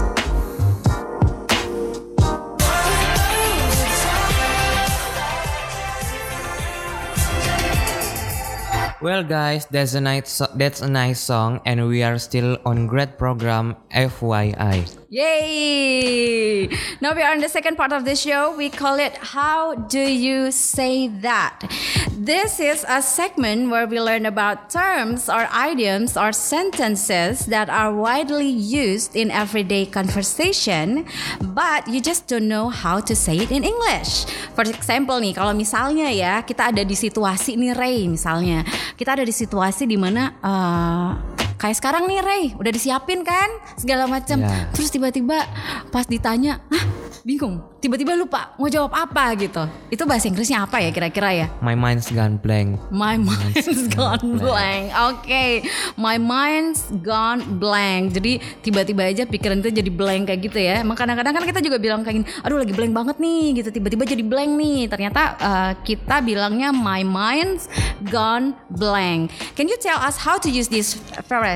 Well 9.00 9.24
guys 9.24 9.64
that's 9.64 9.96
a 9.96 10.00
nice 10.00 10.28
so- 10.28 10.52
that's 10.60 10.84
a 10.84 10.88
nice 10.88 11.24
song 11.24 11.64
and 11.64 11.88
we 11.88 12.04
are 12.04 12.20
still 12.20 12.60
on 12.68 12.84
grad 12.84 13.16
program 13.16 13.80
FYI 13.88 15.00
Yay! 15.10 16.70
Now 17.02 17.18
we 17.18 17.22
are 17.26 17.34
in 17.34 17.42
the 17.42 17.50
second 17.50 17.74
part 17.74 17.90
of 17.90 18.04
the 18.04 18.14
show. 18.14 18.54
We 18.54 18.70
call 18.70 18.94
it 19.02 19.18
How 19.34 19.74
Do 19.74 19.98
You 19.98 20.52
Say 20.54 21.08
That? 21.26 21.66
This 22.14 22.60
is 22.60 22.86
a 22.86 23.02
segment 23.02 23.74
where 23.74 23.90
we 23.90 23.98
learn 23.98 24.22
about 24.22 24.70
terms 24.70 25.26
or 25.26 25.50
idioms 25.50 26.14
or 26.14 26.30
sentences 26.30 27.50
that 27.50 27.66
are 27.66 27.90
widely 27.90 28.46
used 28.46 29.16
in 29.16 29.34
everyday 29.34 29.82
conversation, 29.82 31.10
but 31.42 31.88
you 31.90 31.98
just 31.98 32.30
don't 32.30 32.46
know 32.46 32.68
how 32.70 33.00
to 33.00 33.16
say 33.16 33.34
it 33.34 33.50
in 33.50 33.66
English. 33.66 34.30
For 34.54 34.62
example 34.62 35.18
nih, 35.18 35.34
kalau 35.34 35.58
misalnya 35.58 36.06
ya 36.14 36.46
kita 36.46 36.70
ada 36.70 36.86
di 36.86 36.94
situasi 36.94 37.58
nih 37.58 37.74
Ray 37.74 38.06
misalnya, 38.06 38.62
kita 38.96 39.18
ada 39.18 39.24
di 39.26 39.34
situasi 39.34 39.86
di 39.86 39.98
mana 39.98 40.22
eh, 40.38 41.39
kayak 41.60 41.76
sekarang 41.76 42.08
nih 42.08 42.18
Ray 42.20 42.44
udah 42.56 42.72
disiapin 42.72 43.20
kan 43.20 43.48
segala 43.76 44.08
macam 44.08 44.40
Ya. 44.40 44.72
terus 44.72 44.88
tiba-tiba 44.88 45.44
pas 45.92 46.08
ditanya 46.08 46.64
hah 46.72 46.84
bingung 47.20 47.60
tiba-tiba 47.76 48.16
lupa 48.16 48.56
mau 48.56 48.64
jawab 48.66 48.92
apa 48.92 49.36
gitu 49.36 49.60
itu 49.88 50.02
bahasa 50.04 50.24
Inggrisnya 50.24 50.64
apa 50.64 50.80
ya 50.80 50.88
kira-kira 50.88 51.28
ya 51.34 51.46
My 51.60 51.76
mind's 51.76 52.08
gone 52.08 52.40
blank 52.40 52.80
My 52.88 53.20
mind's 53.20 53.68
gone 53.92 54.40
blank. 54.40 54.88
Oke, 55.10 55.64
my 55.96 56.16
mind's 56.16 56.88
gone 57.00 57.40
blank. 57.56 58.12
Jadi 58.12 58.40
tiba-tiba 58.60 59.04
aja 59.04 59.24
pikiran 59.24 59.60
itu 59.60 59.70
jadi 59.70 59.90
blank 59.90 60.28
kayak 60.28 60.40
gitu 60.42 60.58
ya. 60.58 60.80
Emang 60.80 60.96
kadang-kadang 60.96 61.36
kan 61.36 61.44
kita 61.44 61.60
juga 61.60 61.76
bilang 61.76 62.00
kayak 62.00 62.22
gini, 62.22 62.26
aduh 62.40 62.60
lagi 62.60 62.72
blank 62.72 62.92
banget 62.92 63.16
nih 63.18 63.44
gitu. 63.60 63.68
Tiba-tiba 63.70 64.04
jadi 64.06 64.24
blank 64.24 64.50
nih. 64.56 64.80
Ternyata 64.88 65.22
uh, 65.36 65.72
kita 65.82 66.22
bilangnya 66.22 66.70
my 66.70 67.02
mind's 67.02 67.68
gone 68.08 68.56
blank. 68.72 69.30
Can 69.54 69.68
you 69.68 69.76
tell 69.76 70.00
us 70.00 70.16
how 70.16 70.40
to 70.40 70.48
use 70.48 70.68
this 70.68 70.96
phrase? 71.26 71.49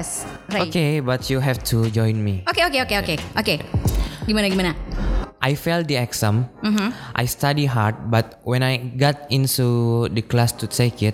Ray? 0.50 0.62
Okay 0.68 1.00
but 1.00 1.30
you 1.30 1.38
have 1.38 1.62
to 1.70 1.90
join 1.90 2.18
me 2.24 2.42
Oke, 2.48 2.60
oke, 2.66 2.78
oke, 2.82 2.94
oke. 2.98 3.14
Oke. 3.38 3.54
Gimana 4.26 4.48
gimana? 4.48 4.72
I 5.44 5.52
failed 5.54 5.88
the 5.88 5.96
exam. 6.00 6.48
Mm-hmm. 6.64 6.88
I 7.14 7.24
study 7.26 7.66
hard, 7.68 8.10
but 8.10 8.40
when 8.48 8.62
I 8.62 8.78
got 8.96 9.28
into 9.28 10.08
the 10.08 10.22
class 10.22 10.52
to 10.56 10.66
take 10.66 11.02
it, 11.04 11.12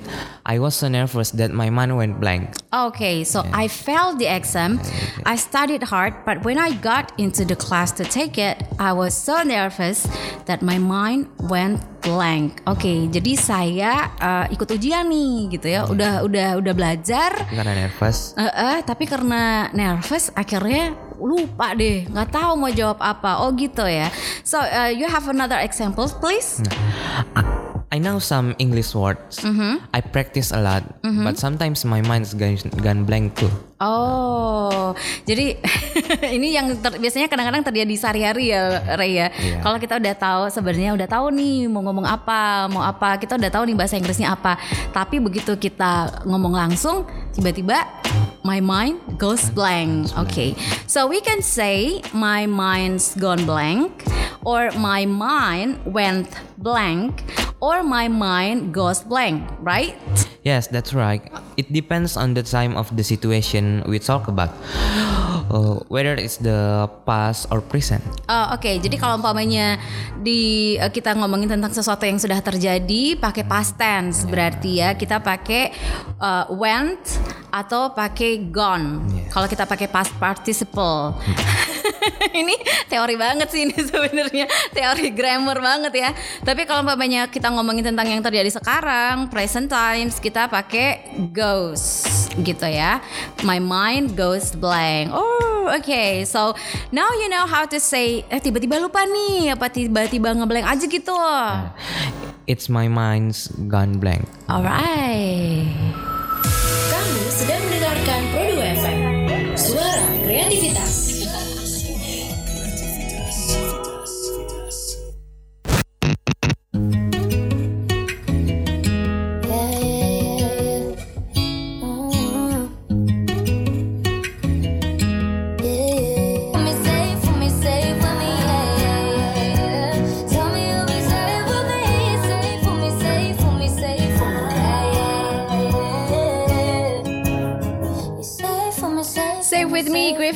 I 0.50 0.58
was 0.58 0.74
so 0.74 0.90
nervous 0.90 1.30
that 1.38 1.54
my 1.54 1.70
mind 1.70 1.94
went 1.94 2.18
blank. 2.18 2.58
Okay, 2.74 3.22
so 3.22 3.46
I 3.54 3.70
failed 3.70 4.18
the 4.18 4.26
exam. 4.26 4.82
I 5.22 5.38
studied 5.38 5.86
hard, 5.86 6.26
but 6.26 6.42
when 6.42 6.58
I 6.58 6.74
got 6.74 7.14
into 7.22 7.46
the 7.46 7.54
class 7.54 7.94
to 8.02 8.04
take 8.04 8.34
it, 8.34 8.58
I 8.74 8.90
was 8.90 9.14
so 9.14 9.46
nervous 9.46 10.10
that 10.50 10.58
my 10.58 10.82
mind 10.82 11.30
went 11.46 11.78
blank. 12.02 12.66
Oke, 12.66 13.06
jadi 13.14 13.38
saya 13.38 14.10
uh, 14.18 14.50
ikut 14.50 14.66
ujian 14.74 15.06
nih, 15.06 15.54
gitu 15.54 15.70
ya. 15.70 15.86
Udah 15.86 16.26
udah 16.26 16.58
udah 16.58 16.74
belajar, 16.74 17.30
Karena 17.46 17.86
nervous. 17.86 18.34
eh, 18.34 18.50
eh, 18.50 18.78
tapi 18.82 19.06
karena 19.06 19.70
nervous 19.70 20.34
akhirnya 20.34 20.98
lupa 21.22 21.78
deh, 21.78 22.10
nggak 22.10 22.26
tahu 22.34 22.58
mau 22.58 22.74
jawab 22.74 22.98
apa. 22.98 23.46
Oh 23.46 23.54
gitu 23.54 23.86
ya. 23.86 24.10
So 24.42 24.58
uh, 24.58 24.90
you 24.90 25.06
have 25.06 25.30
another 25.30 25.62
example, 25.62 26.10
please? 26.18 26.58
I 27.90 27.98
know 27.98 28.22
some 28.22 28.54
English 28.62 28.94
words. 28.94 29.42
Mm-hmm. 29.42 29.82
I 29.90 29.98
practice 29.98 30.54
a 30.54 30.62
lot, 30.62 30.86
but 31.02 31.42
sometimes 31.42 31.82
my 31.82 31.98
mind's 32.06 32.38
gone, 32.38 32.54
gone 32.78 33.02
blank 33.02 33.34
too. 33.34 33.50
Oh, 33.82 34.94
jadi 35.26 35.58
ini 36.36 36.54
yang 36.54 36.78
ter- 36.78 37.02
biasanya 37.02 37.26
kadang-kadang 37.26 37.66
terjadi 37.66 37.94
sehari-hari 37.98 38.54
ya, 38.54 38.78
Ray 38.94 39.18
ya. 39.18 39.26
Iya. 39.34 39.58
Kalau 39.58 39.82
kita 39.82 39.98
udah 39.98 40.14
tahu 40.14 40.42
sebenarnya 40.54 40.94
udah 40.94 41.08
tahu 41.10 41.34
nih 41.34 41.66
mau 41.66 41.82
ngomong 41.82 42.06
apa, 42.06 42.70
mau 42.70 42.86
apa, 42.86 43.18
kita 43.18 43.34
udah 43.34 43.50
tahu 43.50 43.66
nih 43.66 43.74
bahasa 43.74 43.98
Inggrisnya 43.98 44.38
apa. 44.38 44.54
Tapi 44.94 45.18
begitu 45.18 45.58
kita 45.58 46.22
ngomong 46.30 46.54
langsung, 46.54 47.08
tiba-tiba 47.34 47.99
my 48.44 48.60
mind 48.60 49.00
goes 49.18 49.50
blank. 49.50 50.10
Okay, 50.26 50.56
so 50.86 51.06
we 51.06 51.20
can 51.20 51.42
say 51.42 52.02
my 52.12 52.46
mind's 52.46 53.14
gone 53.16 53.44
blank, 53.44 54.04
or 54.44 54.70
my 54.78 55.04
mind 55.06 55.80
went 55.84 56.28
blank, 56.58 57.24
or 57.60 57.82
my 57.82 58.08
mind 58.08 58.72
goes 58.72 59.02
blank, 59.04 59.44
right? 59.60 59.96
Yes, 60.40 60.68
that's 60.72 60.96
right. 60.96 61.20
It 61.60 61.68
depends 61.72 62.16
on 62.16 62.32
the 62.32 62.42
time 62.42 62.76
of 62.76 62.88
the 62.96 63.04
situation 63.04 63.84
we 63.84 64.00
talk 64.00 64.28
about, 64.28 64.50
Uh, 65.50 65.82
whether 65.90 66.14
it's 66.14 66.38
the 66.38 66.86
past 67.02 67.50
or 67.50 67.58
present. 67.58 67.98
Oh, 68.30 68.54
Oke, 68.54 68.78
jadi 68.78 68.94
kalau 68.94 69.18
umpamanya 69.18 69.82
di 70.22 70.78
eh, 70.78 70.86
kita 70.94 71.10
ngomongin 71.18 71.50
tentang 71.50 71.74
sesuatu 71.74 72.06
yang 72.06 72.22
sudah 72.22 72.38
terjadi 72.38 73.18
pakai 73.18 73.42
past 73.42 73.74
tense 73.74 74.22
berarti 74.30 74.78
ya 74.78 74.94
kita 74.94 75.18
pakai 75.18 75.74
eh, 76.22 76.44
went 76.54 77.02
atau 77.50 77.90
pakai 77.92 78.48
gone. 78.48 79.04
Yes. 79.10 79.34
Kalau 79.34 79.46
kita 79.50 79.66
pakai 79.66 79.86
past 79.90 80.14
participle. 80.16 81.18
ini 82.40 82.56
teori 82.88 83.16
banget 83.18 83.48
sih 83.50 83.68
ini 83.68 83.76
sebenarnya 83.90 84.46
teori 84.72 85.10
grammar 85.12 85.58
banget 85.58 85.92
ya. 85.98 86.10
Tapi 86.42 86.64
kalau 86.64 86.86
umpamanya 86.86 87.28
kita 87.28 87.50
ngomongin 87.52 87.92
tentang 87.92 88.06
yang 88.08 88.22
terjadi 88.22 88.50
sekarang, 88.50 89.28
present 89.28 89.68
times 89.68 90.22
kita 90.22 90.46
pakai 90.48 91.18
goes 91.34 92.06
gitu 92.40 92.66
ya. 92.66 93.02
My 93.42 93.58
mind 93.58 94.14
goes 94.14 94.54
blank. 94.54 95.10
Oh, 95.12 95.68
oke. 95.68 96.24
So 96.24 96.54
now 96.94 97.10
you 97.18 97.28
know 97.28 97.44
how 97.44 97.66
to 97.66 97.78
say 97.82 98.22
eh 98.30 98.40
tiba-tiba 98.40 98.78
lupa 98.78 99.04
nih 99.04 99.54
apa 99.54 99.66
tiba-tiba 99.68 100.32
ngeblank 100.32 100.66
aja 100.66 100.86
gitu. 100.86 101.16
It's 102.50 102.66
my 102.66 102.90
mind's 102.90 103.46
gone 103.70 104.02
blank. 104.02 104.26
Alright. 104.50 105.70
Sedang 107.30 107.62
mendengarkan 107.62 108.20
Pro 108.34 108.42
2 108.58 108.74
FM. 108.82 108.98
Suara 109.54 110.06
kreativitas. 110.26 111.19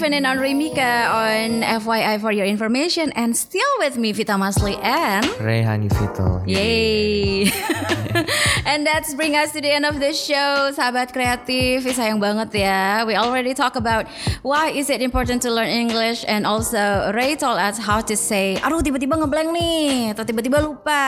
Me, 0.05 0.11
Griffin 0.11 0.15
and 0.15 0.27
Andre 0.27 0.55
Mika 0.55 0.83
on 0.83 1.63
FYI 1.63 2.21
for 2.21 2.33
your 2.33 2.47
information 2.47 3.11
and 3.13 3.37
still 3.37 3.63
with 3.79 3.97
me 3.97 4.13
Vita 4.13 4.33
Masli 4.33 4.79
and 4.83 5.25
Rehan 5.41 5.89
Vito. 5.89 6.45
Yay! 6.47 7.45
And 8.67 8.87
that's 8.87 9.15
bring 9.15 9.37
us 9.37 9.53
to 9.53 9.61
the 9.61 9.71
end 9.71 9.85
of 9.85 10.01
the 10.01 10.13
show, 10.13 10.71
sahabat 10.73 11.13
kreatif. 11.13 11.85
Sayang 11.85 12.19
banget 12.21 12.55
ya. 12.55 13.05
We 13.05 13.15
already 13.15 13.55
talk 13.55 13.77
about 13.77 14.07
why 14.43 14.71
is 14.71 14.89
it 14.91 15.03
important 15.03 15.43
to 15.43 15.51
learn 15.51 15.69
English 15.69 16.25
and 16.27 16.47
also 16.47 17.11
Ray 17.13 17.37
told 17.37 17.59
us 17.59 17.79
how 17.79 18.01
to 18.01 18.15
say, 18.17 18.57
aduh 18.63 18.81
tiba-tiba 18.81 19.19
ngeblank 19.19 19.49
nih, 19.53 20.15
atau 20.17 20.25
tiba-tiba 20.25 20.59
lupa. 20.63 21.03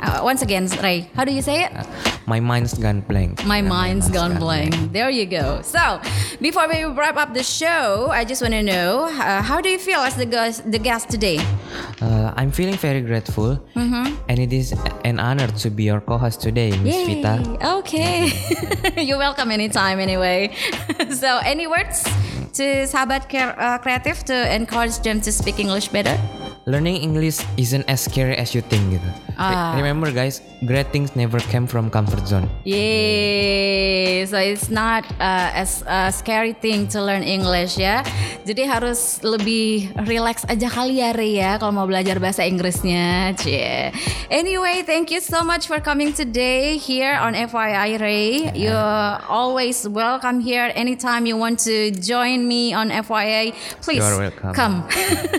Uh, 0.00 0.20
once 0.24 0.40
again, 0.42 0.66
Ray, 0.80 1.10
how 1.14 1.24
do 1.24 1.32
you 1.32 1.42
say 1.42 1.68
it? 1.68 1.72
My 2.26 2.40
mind's 2.40 2.74
gone 2.78 3.02
blank. 3.04 3.44
My 3.44 3.60
mind's 3.60 4.08
gone 4.08 4.38
blank. 4.38 4.72
blank. 4.72 4.92
There 4.92 5.10
you 5.10 5.26
go. 5.26 5.60
So, 5.62 6.00
before 6.40 6.66
we 6.70 6.84
wrap 6.86 7.16
up 7.18 7.34
the 7.34 7.42
show, 7.42 8.08
I 8.10 8.24
just 8.24 8.40
want 8.40 8.54
to 8.54 8.62
know 8.62 9.10
uh, 9.10 9.42
how 9.42 9.60
do 9.60 9.68
you 9.68 9.78
feel 9.78 10.00
as 10.00 10.14
the 10.16 10.26
guest, 10.26 10.64
the 10.64 10.78
guest 10.78 11.10
today? 11.10 11.38
Uh, 12.00 12.32
I'm 12.36 12.50
feeling 12.50 12.76
very 12.78 13.00
grateful, 13.02 13.60
Mm-hmm. 13.76 14.14
and 14.28 14.36
it 14.38 14.52
is 14.52 14.72
an 15.04 15.18
honor 15.20 15.46
to 15.64 15.70
be 15.70 15.84
your 15.84 16.00
co-host 16.20 16.40
today, 16.44 16.76
Miss. 16.84 17.08
Vita. 17.08 17.40
Okay. 17.80 18.28
You're 19.02 19.16
welcome 19.16 19.50
anytime 19.50 19.98
anyway. 19.98 20.52
so, 21.10 21.40
any 21.40 21.64
words 21.66 22.04
to 22.60 22.84
sahabat 22.84 23.24
uh, 23.32 23.80
kreatif 23.80 24.20
to 24.28 24.36
encourage 24.52 25.00
them 25.00 25.24
to 25.24 25.32
speak 25.32 25.56
English 25.56 25.88
better? 25.88 26.20
Learning 26.68 27.00
English 27.00 27.40
isn't 27.56 27.88
as 27.88 28.04
scary 28.04 28.36
as 28.36 28.52
you 28.52 28.60
think. 28.60 29.00
Gitu. 29.00 29.29
Ah. 29.40 29.72
Remember, 29.72 30.12
guys, 30.12 30.44
great 30.68 30.92
things 30.92 31.16
never 31.16 31.40
came 31.48 31.64
from 31.66 31.88
comfort 31.88 32.28
zone. 32.28 32.44
Yay. 32.68 34.26
So 34.28 34.36
it's 34.36 34.68
not 34.68 35.08
uh, 35.16 35.48
as 35.56 35.80
a 35.88 36.12
scary 36.12 36.52
thing 36.52 36.92
to 36.92 37.00
learn 37.00 37.24
English 37.24 37.80
ya. 37.80 38.04
Jadi 38.44 38.68
harus 38.68 39.24
lebih 39.24 39.96
relax 40.04 40.44
aja 40.44 40.68
kali 40.68 41.00
ya 41.00 41.16
Ray 41.16 41.40
ya 41.40 41.56
kalau 41.56 41.72
mau 41.72 41.88
belajar 41.88 42.20
bahasa 42.20 42.44
Inggrisnya. 42.44 43.32
Cie. 43.40 43.96
Anyway, 44.28 44.84
thank 44.84 45.08
you 45.08 45.24
so 45.24 45.40
much 45.40 45.64
for 45.64 45.80
coming 45.80 46.12
today 46.12 46.76
here 46.76 47.16
on 47.16 47.32
FYI 47.32 47.96
Ray. 47.96 48.52
You're 48.52 49.16
always 49.24 49.88
welcome 49.88 50.44
here 50.44 50.68
anytime 50.76 51.24
you 51.24 51.40
want 51.40 51.64
to 51.64 51.88
join 51.96 52.44
me 52.44 52.76
on 52.76 52.92
FYI. 52.92 53.56
Please 53.80 54.04
come. 54.52 54.84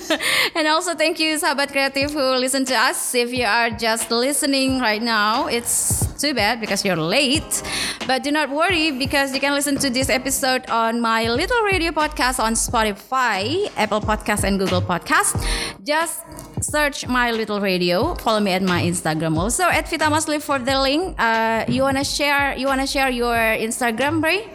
and 0.57 0.65
also 0.65 0.97
thank 0.97 1.21
you 1.21 1.37
sahabat 1.37 1.69
kreatif 1.69 2.17
who 2.17 2.25
listen 2.41 2.65
to 2.65 2.73
us. 2.73 3.13
If 3.13 3.29
you 3.29 3.45
are 3.45 3.69
just 3.69 3.90
listening 3.99 4.79
right 4.79 5.01
now, 5.01 5.47
it's 5.47 6.07
too 6.15 6.33
bad 6.33 6.61
because 6.61 6.85
you're 6.85 6.95
late. 6.95 7.61
But 8.07 8.23
do 8.23 8.31
not 8.31 8.49
worry 8.49 8.91
because 8.91 9.33
you 9.33 9.41
can 9.41 9.53
listen 9.53 9.75
to 9.79 9.89
this 9.89 10.09
episode 10.09 10.69
on 10.69 11.01
my 11.01 11.27
Little 11.27 11.61
Radio 11.63 11.91
podcast 11.91 12.39
on 12.39 12.53
Spotify, 12.53 13.69
Apple 13.75 13.99
Podcast 13.99 14.43
and 14.45 14.57
Google 14.57 14.81
Podcast. 14.81 15.35
Just 15.83 16.23
search 16.63 17.05
my 17.07 17.31
little 17.31 17.59
radio. 17.59 18.15
Follow 18.15 18.39
me 18.39 18.51
at 18.51 18.61
my 18.61 18.81
Instagram 18.81 19.35
also 19.37 19.63
at 19.63 19.89
Vita 19.89 20.05
Masli 20.05 20.41
for 20.41 20.57
the 20.57 20.79
link. 20.79 21.15
Uh, 21.19 21.65
you 21.67 21.81
wanna 21.81 22.05
share? 22.05 22.55
You 22.55 22.67
wanna 22.67 22.87
share 22.87 23.09
your 23.09 23.35
Instagram, 23.35 24.23
Ray? 24.23 24.47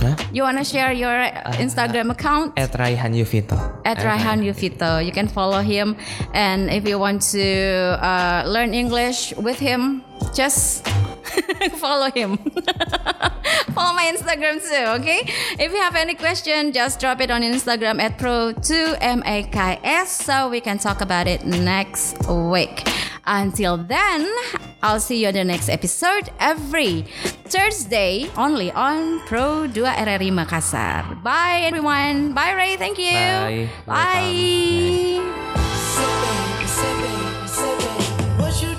Huh? 0.00 0.14
You 0.32 0.42
wanna 0.42 0.64
share 0.64 0.92
your 0.92 1.10
Instagram 1.58 2.10
account? 2.10 2.52
At 2.58 2.72
Raihan 2.72 3.14
Yuvito. 3.14 3.56
at 3.84 3.98
Raihan 3.98 4.42
Yufito. 4.44 5.04
You 5.04 5.12
can 5.12 5.28
follow 5.28 5.60
him, 5.60 5.96
and 6.34 6.70
if 6.70 6.86
you 6.86 6.98
want 6.98 7.22
to 7.32 7.98
uh, 8.02 8.44
learn 8.46 8.74
English 8.74 9.32
with 9.36 9.58
him, 9.58 10.02
just 10.34 10.86
follow 11.82 12.10
him. 12.10 12.36
follow 13.74 13.94
my 13.94 14.10
Instagram 14.14 14.60
too, 14.60 14.84
okay? 15.00 15.20
If 15.58 15.72
you 15.72 15.80
have 15.80 15.94
any 15.96 16.14
question, 16.14 16.72
just 16.72 17.00
drop 17.00 17.20
it 17.20 17.30
on 17.30 17.42
Instagram 17.42 18.00
at 18.00 18.18
pro2maks 18.18 20.06
so 20.06 20.48
we 20.48 20.60
can 20.60 20.78
talk 20.78 21.00
about 21.00 21.26
it 21.26 21.44
next 21.46 22.16
week. 22.28 22.84
Until 23.26 23.76
then, 23.76 24.30
I'll 24.82 25.00
see 25.00 25.22
you 25.22 25.28
on 25.28 25.34
the 25.34 25.44
next 25.44 25.68
episode 25.68 26.30
every 26.38 27.02
Thursday 27.50 28.30
only 28.36 28.70
on 28.70 29.20
Pro 29.26 29.66
2 29.66 29.82
RRI 29.82 30.30
Makassar. 30.30 31.22
Bye 31.22 31.62
everyone. 31.66 32.32
Bye 32.34 32.52
Ray, 32.52 32.76
thank 32.76 32.98
you. 32.98 33.10
Bye. 33.10 33.68
Bye. 33.84 35.20
What 38.38 38.62
you 38.62 38.76